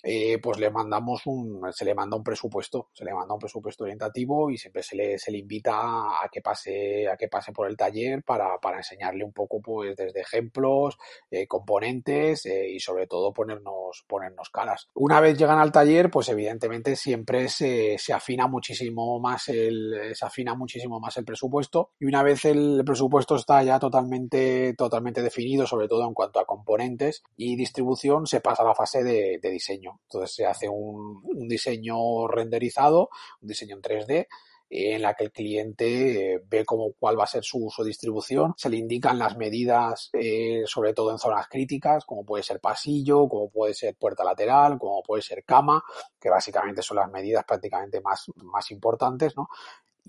eh, 0.01 0.39
pues 0.41 0.57
le 0.59 0.69
mandamos 0.69 1.25
un, 1.25 1.61
se 1.71 1.83
le 1.83 1.93
manda 1.93 2.15
un 2.15 2.23
presupuesto, 2.23 2.89
se 2.93 3.03
le 3.03 3.13
manda 3.13 3.33
un 3.33 3.39
presupuesto 3.39 3.83
orientativo 3.83 4.49
y 4.49 4.57
siempre 4.57 4.81
se 4.81 4.95
le, 4.95 5.19
se 5.19 5.31
le 5.31 5.39
invita 5.39 5.73
a 6.23 6.29
que 6.31 6.41
pase, 6.41 7.07
a 7.09 7.17
que 7.17 7.27
pase 7.27 7.51
por 7.51 7.67
el 7.67 7.75
taller 7.75 8.23
para, 8.23 8.57
para 8.59 8.77
enseñarle 8.77 9.25
un 9.25 9.33
poco, 9.33 9.61
pues, 9.61 9.95
desde 9.97 10.21
ejemplos, 10.21 10.97
eh, 11.29 11.47
componentes 11.47 12.45
eh, 12.45 12.69
y 12.69 12.79
sobre 12.79 13.07
todo 13.07 13.33
ponernos, 13.33 14.05
ponernos 14.07 14.49
caras. 14.49 14.87
Una 14.93 15.19
vez 15.19 15.37
llegan 15.37 15.59
al 15.59 15.71
taller, 15.71 16.09
pues 16.09 16.29
evidentemente 16.29 16.95
siempre 16.95 17.49
se, 17.49 17.97
se 17.97 18.13
afina 18.13 18.47
muchísimo 18.47 19.19
más 19.19 19.49
el, 19.49 20.15
se 20.15 20.25
afina 20.25 20.55
muchísimo 20.55 20.99
más 20.99 21.17
el 21.17 21.25
presupuesto 21.25 21.91
y 21.99 22.05
una 22.05 22.23
vez 22.23 22.45
el 22.45 22.83
presupuesto 22.85 23.35
está 23.35 23.63
ya 23.63 23.79
totalmente, 23.79 24.73
totalmente 24.75 25.21
definido, 25.21 25.67
sobre 25.67 25.87
todo 25.87 26.07
en 26.07 26.13
cuanto 26.13 26.39
a 26.39 26.45
componentes 26.45 27.23
y 27.35 27.55
distribución, 27.57 28.27
se 28.27 28.39
pasa 28.39 28.63
a 28.63 28.67
la 28.67 28.75
fase 28.75 29.03
de 29.03 29.39
diseño. 29.49 29.88
Entonces 30.03 30.35
se 30.35 30.45
hace 30.45 30.67
un, 30.69 31.21
diseño 31.47 32.27
renderizado, 32.27 33.09
un 33.41 33.47
diseño 33.47 33.75
en 33.75 33.81
3D, 33.81 34.27
en 34.69 35.01
la 35.01 35.13
que 35.15 35.23
el 35.25 35.31
cliente 35.31 36.33
eh, 36.33 36.43
ve 36.47 36.63
cómo, 36.63 36.93
cuál 36.99 37.19
va 37.19 37.23
a 37.23 37.27
ser 37.27 37.43
su 37.43 37.65
uso 37.65 37.83
distribución, 37.83 38.53
se 38.55 38.69
le 38.69 38.77
indican 38.77 39.17
las 39.17 39.35
medidas, 39.35 40.09
eh, 40.13 40.63
sobre 40.65 40.93
todo 40.93 41.11
en 41.11 41.17
zonas 41.17 41.47
críticas, 41.47 42.05
como 42.05 42.23
puede 42.23 42.43
ser 42.43 42.59
pasillo, 42.59 43.27
como 43.27 43.49
puede 43.49 43.73
ser 43.73 43.95
puerta 43.95 44.23
lateral, 44.23 44.77
como 44.77 45.01
puede 45.01 45.21
ser 45.21 45.43
cama, 45.43 45.83
que 46.19 46.29
básicamente 46.29 46.81
son 46.81 46.97
las 46.97 47.09
medidas 47.09 47.43
prácticamente 47.45 47.99
más, 48.01 48.25
más 48.35 48.69
importantes, 48.71 49.35
¿no? 49.35 49.49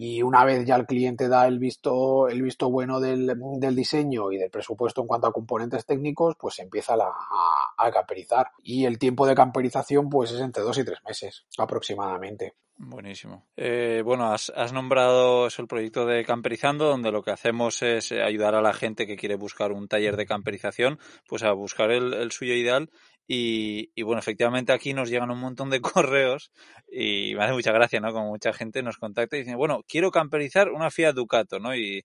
y 0.02 0.22
una 0.22 0.46
vez 0.46 0.64
ya 0.64 0.76
el 0.76 0.86
cliente 0.86 1.28
da 1.28 1.46
el 1.46 1.58
visto, 1.58 2.26
el 2.26 2.40
visto 2.40 2.70
bueno 2.70 3.00
del, 3.00 3.38
del 3.58 3.76
diseño 3.76 4.32
y 4.32 4.38
del 4.38 4.50
presupuesto 4.50 5.02
en 5.02 5.06
cuanto 5.06 5.26
a 5.26 5.32
componentes 5.32 5.84
técnicos, 5.84 6.36
pues 6.40 6.54
se 6.54 6.62
empieza 6.62 6.94
a, 6.94 7.86
a, 7.86 7.90
camperizar. 7.90 8.50
Y 8.62 8.86
el 8.86 8.98
tiempo 8.98 9.26
de 9.26 9.34
camperización 9.34 10.08
pues 10.08 10.32
es 10.32 10.40
entre 10.40 10.62
dos 10.62 10.78
y 10.78 10.84
tres 10.84 11.00
meses 11.06 11.44
aproximadamente. 11.58 12.54
Buenísimo. 12.82 13.46
Eh, 13.56 14.00
bueno, 14.02 14.32
has, 14.32 14.50
has, 14.56 14.72
nombrado 14.72 15.46
eso, 15.46 15.60
el 15.60 15.68
proyecto 15.68 16.06
de 16.06 16.24
Camperizando, 16.24 16.86
donde 16.86 17.12
lo 17.12 17.22
que 17.22 17.30
hacemos 17.30 17.82
es 17.82 18.10
ayudar 18.10 18.54
a 18.54 18.62
la 18.62 18.72
gente 18.72 19.06
que 19.06 19.16
quiere 19.16 19.34
buscar 19.34 19.70
un 19.72 19.86
taller 19.86 20.16
de 20.16 20.24
camperización, 20.24 20.98
pues 21.28 21.42
a 21.42 21.52
buscar 21.52 21.90
el, 21.90 22.14
el 22.14 22.32
suyo 22.32 22.54
ideal 22.54 22.88
y, 23.32 24.02
bueno, 24.02 24.18
efectivamente 24.18 24.72
aquí 24.72 24.92
nos 24.92 25.08
llegan 25.08 25.30
un 25.30 25.38
montón 25.38 25.70
de 25.70 25.80
correos 26.04 26.50
y 26.90 27.34
me 27.36 27.44
hace 27.44 27.52
mucha 27.52 27.70
gracia, 27.70 28.00
¿no? 28.00 28.12
Como 28.12 28.28
mucha 28.28 28.52
gente 28.52 28.82
nos 28.82 28.96
contacta 28.96 29.36
y 29.36 29.40
dice, 29.40 29.54
bueno, 29.54 29.84
quiero 29.86 30.10
camperizar 30.10 30.70
una 30.70 30.90
Fiat 30.90 31.14
Ducato, 31.14 31.60
¿no? 31.60 31.76
Y, 31.76 32.02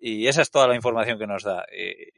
y 0.00 0.26
esa 0.26 0.42
es 0.42 0.50
toda 0.50 0.68
la 0.68 0.74
información 0.74 1.18
que 1.18 1.26
nos 1.26 1.42
da. 1.42 1.64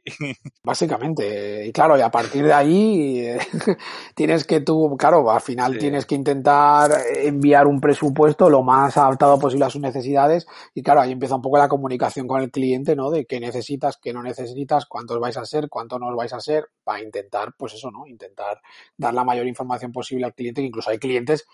Básicamente, 0.63 1.65
y 1.65 1.71
claro, 1.71 1.97
y 1.97 2.01
a 2.01 2.09
partir 2.09 2.45
de 2.45 2.53
ahí 2.53 3.27
tienes 4.15 4.45
que 4.45 4.61
tú, 4.61 4.95
claro, 4.97 5.29
al 5.31 5.41
final 5.41 5.77
tienes 5.77 6.05
que 6.05 6.15
intentar 6.15 6.91
enviar 7.15 7.67
un 7.67 7.79
presupuesto 7.79 8.49
lo 8.49 8.63
más 8.63 8.97
adaptado 8.97 9.39
posible 9.39 9.65
a 9.65 9.69
sus 9.69 9.81
necesidades 9.81 10.45
y 10.73 10.83
claro, 10.83 11.01
ahí 11.01 11.11
empieza 11.11 11.35
un 11.35 11.41
poco 11.41 11.57
la 11.57 11.67
comunicación 11.67 12.27
con 12.27 12.41
el 12.41 12.51
cliente, 12.51 12.95
¿no? 12.95 13.09
De 13.09 13.25
qué 13.25 13.39
necesitas, 13.39 13.97
qué 13.97 14.13
no 14.13 14.21
necesitas, 14.21 14.85
cuántos 14.85 15.19
vais 15.19 15.37
a 15.37 15.45
ser, 15.45 15.69
cuánto 15.69 15.99
no 15.99 16.07
os 16.07 16.15
vais 16.15 16.33
a 16.33 16.39
ser, 16.39 16.69
para 16.83 17.01
intentar, 17.01 17.53
pues 17.57 17.73
eso, 17.73 17.91
¿no? 17.91 18.05
Intentar 18.05 18.61
dar 18.97 19.13
la 19.13 19.23
mayor 19.23 19.47
información 19.47 19.91
posible 19.91 20.25
al 20.25 20.33
cliente, 20.33 20.61
que 20.61 20.67
incluso 20.67 20.89
hay 20.89 20.99
clientes 20.99 21.45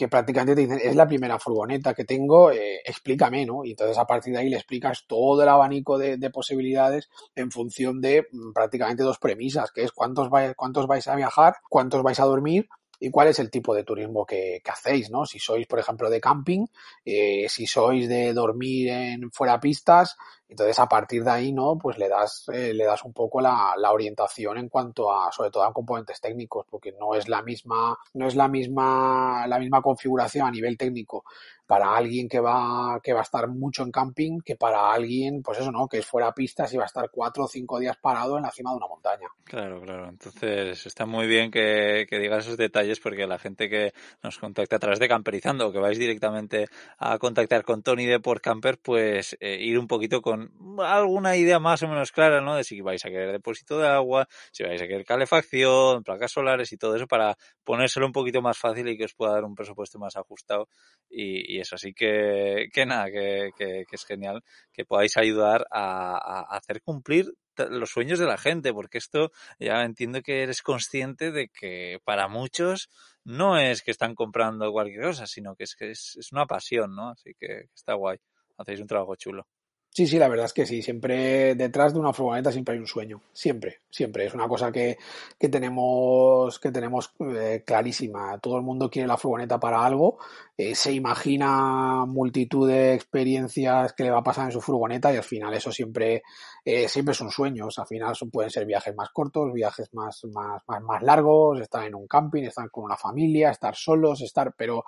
que 0.00 0.08
prácticamente 0.08 0.54
te 0.54 0.62
dicen, 0.62 0.80
es 0.82 0.96
la 0.96 1.06
primera 1.06 1.38
furgoneta 1.38 1.92
que 1.92 2.06
tengo, 2.06 2.50
eh, 2.50 2.80
explícame, 2.84 3.44
¿no? 3.44 3.64
Y 3.64 3.72
entonces 3.72 3.98
a 3.98 4.06
partir 4.06 4.32
de 4.32 4.40
ahí 4.40 4.48
le 4.48 4.56
explicas 4.56 5.04
todo 5.06 5.42
el 5.42 5.48
de, 5.70 6.30
posibilidades 6.30 7.08
en 7.34 7.50
función 7.50 8.00
de 8.00 8.26
mm, 8.30 8.52
prácticamente 8.52 9.02
dos 9.02 9.18
premisas, 9.18 9.70
que 9.72 9.84
es 9.84 9.92
cuántos, 9.92 10.30
vais, 10.30 10.54
cuántos 10.56 10.86
vais 10.86 11.06
a 11.08 11.16
viajar, 11.16 11.56
cuántos 11.68 12.02
vais 12.02 12.20
a 12.20 12.24
dormir 12.24 12.68
y 13.00 13.10
cuál 13.10 13.28
es 13.28 13.38
el 13.38 13.50
tipo 13.50 13.74
de 13.74 13.82
turismo 13.82 14.26
que, 14.26 14.60
hacéis, 14.66 15.10
¿no? 15.10 15.24
Si 15.24 15.38
sois, 15.38 15.66
por 15.66 15.78
ejemplo, 15.78 16.10
de 16.10 16.20
camping, 16.20 16.66
eh, 17.04 17.46
si 17.48 17.66
sois 17.66 18.08
de 18.08 18.34
dormir 18.34 18.88
en 18.88 19.30
fuera 19.32 19.58
pistas, 19.58 20.16
entonces, 20.50 20.80
a 20.80 20.86
partir 20.86 21.22
de 21.22 21.30
ahí, 21.30 21.52
¿no? 21.52 21.78
Pues 21.78 21.96
le 21.96 22.08
das, 22.08 22.48
eh, 22.52 22.74
le 22.74 22.84
das 22.84 23.04
un 23.04 23.12
poco 23.12 23.40
la, 23.40 23.72
orientación 23.90 24.58
en 24.58 24.68
cuanto 24.68 25.12
a, 25.12 25.30
sobre 25.30 25.50
todo 25.50 25.62
a 25.62 25.72
componentes 25.72 26.20
técnicos, 26.20 26.66
porque 26.68 26.92
no 26.98 27.14
es 27.14 27.28
la 27.28 27.40
misma, 27.40 27.96
no 28.14 28.26
es 28.26 28.34
la 28.34 28.48
misma, 28.48 29.46
la 29.46 29.60
misma 29.60 29.80
configuración 29.80 30.48
a 30.48 30.50
nivel 30.50 30.76
técnico 30.76 31.24
para 31.70 31.96
alguien 31.96 32.28
que 32.28 32.40
va, 32.40 32.98
que 33.00 33.12
va 33.12 33.20
a 33.20 33.22
estar 33.22 33.46
mucho 33.46 33.84
en 33.84 33.92
camping 33.92 34.40
que 34.40 34.56
para 34.56 34.92
alguien, 34.92 35.40
pues 35.40 35.60
eso, 35.60 35.70
¿no? 35.70 35.86
Que 35.86 35.98
es 35.98 36.06
fuera 36.06 36.32
pistas 36.32 36.74
y 36.74 36.76
va 36.76 36.82
a 36.82 36.86
estar 36.86 37.08
cuatro 37.12 37.44
o 37.44 37.46
cinco 37.46 37.78
días 37.78 37.96
parado 37.96 38.36
en 38.36 38.42
la 38.42 38.50
cima 38.50 38.70
de 38.70 38.78
una 38.78 38.88
montaña. 38.88 39.28
Claro, 39.44 39.80
claro. 39.80 40.08
Entonces, 40.08 40.84
está 40.84 41.06
muy 41.06 41.28
bien 41.28 41.52
que, 41.52 42.08
que 42.10 42.18
digas 42.18 42.44
esos 42.44 42.56
detalles 42.56 42.98
porque 42.98 43.24
la 43.24 43.38
gente 43.38 43.68
que 43.68 43.92
nos 44.20 44.36
contacta 44.38 44.76
a 44.76 44.78
través 44.80 44.98
de 44.98 45.06
Camperizando 45.06 45.68
o 45.68 45.72
que 45.72 45.78
vais 45.78 45.96
directamente 45.96 46.66
a 46.98 47.18
contactar 47.18 47.62
con 47.62 47.84
Tony 47.84 48.06
de 48.06 48.18
por 48.18 48.40
Camper, 48.40 48.78
pues 48.78 49.36
eh, 49.38 49.58
ir 49.60 49.78
un 49.78 49.86
poquito 49.86 50.22
con 50.22 50.39
alguna 50.78 51.36
idea 51.36 51.58
más 51.58 51.82
o 51.82 51.88
menos 51.88 52.12
clara, 52.12 52.40
¿no? 52.40 52.54
De 52.54 52.64
si 52.64 52.80
vais 52.80 53.04
a 53.04 53.08
querer 53.08 53.32
depósito 53.32 53.78
de 53.78 53.88
agua, 53.88 54.26
si 54.52 54.62
vais 54.62 54.80
a 54.80 54.86
querer 54.86 55.04
calefacción, 55.04 56.02
placas 56.02 56.32
solares 56.32 56.72
y 56.72 56.76
todo 56.76 56.96
eso 56.96 57.06
para 57.06 57.36
ponérselo 57.64 58.06
un 58.06 58.12
poquito 58.12 58.42
más 58.42 58.58
fácil 58.58 58.88
y 58.88 58.96
que 58.96 59.04
os 59.04 59.14
pueda 59.14 59.32
dar 59.32 59.44
un 59.44 59.54
presupuesto 59.54 59.98
más 59.98 60.16
ajustado 60.16 60.68
y, 61.08 61.58
eso. 61.58 61.74
Así 61.76 61.92
que, 61.92 62.68
nada, 62.86 63.10
que, 63.10 63.50
es 63.90 64.04
genial 64.04 64.42
que 64.72 64.84
podáis 64.84 65.16
ayudar 65.16 65.66
a, 65.70 66.56
hacer 66.56 66.82
cumplir 66.82 67.32
los 67.70 67.90
sueños 67.90 68.18
de 68.18 68.26
la 68.26 68.38
gente, 68.38 68.72
porque 68.72 68.98
esto 68.98 69.32
ya 69.58 69.82
entiendo 69.84 70.22
que 70.22 70.42
eres 70.42 70.62
consciente 70.62 71.30
de 71.30 71.48
que 71.48 71.98
para 72.04 72.26
muchos 72.26 72.88
no 73.24 73.58
es 73.58 73.82
que 73.82 73.90
están 73.90 74.14
comprando 74.14 74.72
cualquier 74.72 75.02
cosa, 75.02 75.26
sino 75.26 75.54
que 75.54 75.64
es 75.64 75.74
que 75.76 75.90
es 75.90 76.28
una 76.32 76.46
pasión, 76.46 76.94
¿no? 76.94 77.10
Así 77.10 77.34
que 77.38 77.68
está 77.74 77.94
guay. 77.94 78.18
Hacéis 78.56 78.80
un 78.80 78.86
trabajo 78.86 79.16
chulo. 79.16 79.46
Sí, 79.92 80.06
sí, 80.06 80.20
la 80.20 80.28
verdad 80.28 80.46
es 80.46 80.52
que 80.52 80.66
sí. 80.66 80.82
Siempre 80.82 81.56
detrás 81.56 81.92
de 81.92 81.98
una 81.98 82.12
furgoneta 82.12 82.52
siempre 82.52 82.74
hay 82.74 82.80
un 82.80 82.86
sueño. 82.86 83.20
Siempre, 83.32 83.80
siempre. 83.90 84.24
Es 84.24 84.34
una 84.34 84.46
cosa 84.46 84.70
que, 84.70 84.96
que 85.36 85.48
tenemos, 85.48 86.60
que 86.60 86.70
tenemos 86.70 87.12
eh, 87.18 87.64
clarísima. 87.66 88.38
Todo 88.38 88.56
el 88.56 88.62
mundo 88.62 88.88
quiere 88.88 89.08
la 89.08 89.16
furgoneta 89.16 89.58
para 89.58 89.84
algo. 89.84 90.18
Eh, 90.56 90.76
se 90.76 90.92
imagina 90.92 92.04
multitud 92.06 92.68
de 92.68 92.94
experiencias 92.94 93.92
que 93.92 94.04
le 94.04 94.12
va 94.12 94.18
a 94.18 94.22
pasar 94.22 94.44
en 94.44 94.52
su 94.52 94.60
furgoneta 94.60 95.12
y 95.12 95.16
al 95.16 95.24
final 95.24 95.54
eso 95.54 95.72
siempre, 95.72 96.22
eh, 96.64 96.88
siempre 96.88 97.12
son 97.12 97.30
sueños. 97.32 97.76
Al 97.80 97.86
final 97.88 98.14
pueden 98.30 98.50
ser 98.50 98.66
viajes 98.66 98.94
más 98.94 99.10
cortos, 99.10 99.52
viajes 99.52 99.92
más, 99.92 100.24
más, 100.32 100.62
más, 100.68 100.82
más 100.82 101.02
largos, 101.02 101.60
estar 101.60 101.84
en 101.84 101.96
un 101.96 102.06
camping, 102.06 102.44
estar 102.44 102.70
con 102.70 102.84
una 102.84 102.96
familia, 102.96 103.50
estar 103.50 103.74
solos, 103.74 104.20
estar, 104.20 104.54
pero 104.56 104.84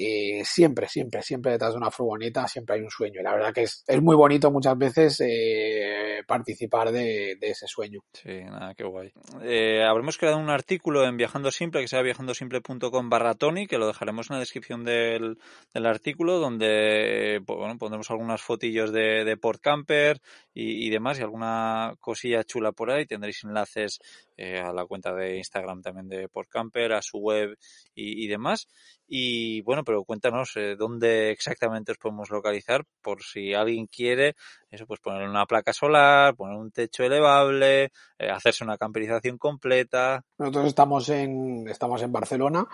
eh, 0.00 0.44
siempre, 0.44 0.86
siempre, 0.86 1.22
siempre 1.22 1.50
detrás 1.50 1.72
de 1.72 1.78
una 1.78 1.90
furgoneta 1.90 2.46
siempre 2.46 2.76
hay 2.76 2.82
un 2.82 2.90
sueño. 2.90 3.20
Y 3.20 3.24
la 3.24 3.32
verdad 3.32 3.52
que 3.52 3.62
es, 3.62 3.82
es 3.84 4.00
muy 4.00 4.14
bonito 4.14 4.48
muchas 4.52 4.78
veces 4.78 5.20
eh, 5.26 6.22
participar 6.24 6.92
de, 6.92 7.36
ese 7.40 7.66
sueño. 7.66 8.00
Sí, 8.12 8.44
nada, 8.44 8.74
qué 8.76 8.84
guay. 8.84 9.12
Eh, 9.42 9.82
habremos 9.82 10.16
creado 10.16 10.38
un 10.38 10.50
artículo 10.50 11.04
en 11.04 11.16
Viajando 11.16 11.50
Simple, 11.50 11.80
que 11.80 11.88
sea 11.88 12.02
viajandosimple.com 12.02 13.10
barra 13.10 13.34
Tony, 13.34 13.66
que 13.66 13.78
lo 13.78 13.88
dejaremos 13.88 14.30
en 14.30 14.34
la 14.34 14.40
descripción 14.40 14.84
del, 14.84 15.38
del 15.74 15.86
artículo, 15.86 16.38
donde 16.38 17.42
pues, 17.44 17.58
bueno, 17.58 17.76
pondremos 17.76 18.08
algunas 18.12 18.40
fotillos 18.40 18.92
de, 18.92 19.24
de 19.24 19.36
Port 19.36 19.60
Camper 19.60 20.20
y, 20.54 20.86
y, 20.86 20.90
demás, 20.90 21.18
y 21.18 21.22
alguna 21.22 21.94
cosilla 21.98 22.44
chula 22.44 22.70
por 22.70 22.92
ahí. 22.92 23.04
Tendréis 23.04 23.42
enlaces 23.42 23.98
eh, 24.36 24.60
a 24.60 24.72
la 24.72 24.86
cuenta 24.86 25.12
de 25.12 25.38
Instagram 25.38 25.82
también 25.82 26.08
de 26.08 26.28
Port 26.28 26.48
Camper, 26.48 26.92
a 26.92 27.02
su 27.02 27.18
web 27.18 27.58
y, 27.96 28.24
y 28.24 28.28
demás. 28.28 28.68
Y 29.10 29.62
bueno, 29.62 29.84
pero 29.84 30.04
cuéntanos 30.04 30.54
eh, 30.56 30.76
dónde 30.76 31.30
exactamente 31.30 31.92
os 31.92 31.98
podemos 31.98 32.28
localizar 32.28 32.84
por 33.00 33.22
si 33.22 33.54
alguien 33.54 33.86
quiere, 33.86 34.36
eso 34.70 34.86
pues 34.86 35.00
poner 35.00 35.26
una 35.26 35.46
placa 35.46 35.72
solar, 35.72 36.36
poner 36.36 36.58
un 36.58 36.70
techo 36.70 37.04
elevable, 37.04 37.84
eh, 38.18 38.30
hacerse 38.30 38.64
una 38.64 38.76
camperización 38.76 39.38
completa. 39.38 40.22
Nosotros 40.36 40.66
estamos 40.66 41.08
en, 41.08 41.66
estamos 41.68 42.02
en 42.02 42.12
Barcelona, 42.12 42.66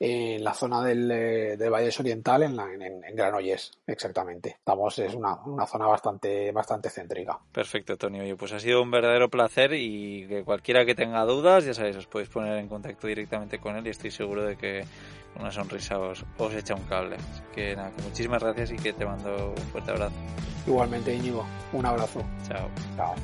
en 0.00 0.42
la 0.42 0.54
zona 0.54 0.82
del, 0.82 1.08
eh, 1.08 1.56
del 1.56 1.70
Valles 1.70 2.00
Oriental, 2.00 2.42
en, 2.42 2.56
la, 2.56 2.64
en, 2.72 2.82
en, 2.82 3.14
Granollers, 3.14 3.70
exactamente. 3.86 4.56
Estamos, 4.58 4.98
es 4.98 5.14
una, 5.14 5.36
una 5.44 5.66
zona 5.66 5.86
bastante, 5.86 6.50
bastante 6.50 6.90
céntrica. 6.90 7.38
Perfecto, 7.52 7.96
Tony. 7.96 8.20
Oye, 8.20 8.34
pues 8.34 8.52
ha 8.52 8.58
sido 8.58 8.82
un 8.82 8.90
verdadero 8.90 9.30
placer 9.30 9.72
y 9.72 10.26
que 10.26 10.42
cualquiera 10.42 10.84
que 10.84 10.96
tenga 10.96 11.24
dudas, 11.24 11.64
ya 11.64 11.74
sabéis, 11.74 11.96
os 11.96 12.08
podéis 12.08 12.28
poner 12.28 12.58
en 12.58 12.68
contacto 12.68 13.06
directamente 13.06 13.60
con 13.60 13.76
él 13.76 13.86
y 13.86 13.90
estoy 13.90 14.10
seguro 14.10 14.42
de 14.44 14.56
que 14.56 14.84
una 15.38 15.50
sonrisa 15.50 15.98
os, 15.98 16.24
os 16.38 16.54
echa 16.54 16.74
un 16.74 16.82
cable. 16.82 17.16
Así 17.16 17.42
que 17.54 17.76
nada, 17.76 17.90
que 17.90 18.02
muchísimas 18.02 18.42
gracias 18.42 18.72
y 18.72 18.76
que 18.76 18.92
te 18.92 19.04
mando 19.04 19.54
un 19.56 19.62
fuerte 19.70 19.90
abrazo. 19.90 20.14
Igualmente, 20.66 21.14
Íñigo. 21.14 21.44
Un 21.72 21.86
abrazo. 21.86 22.22
Chao. 22.48 22.68
Chao. 22.96 23.14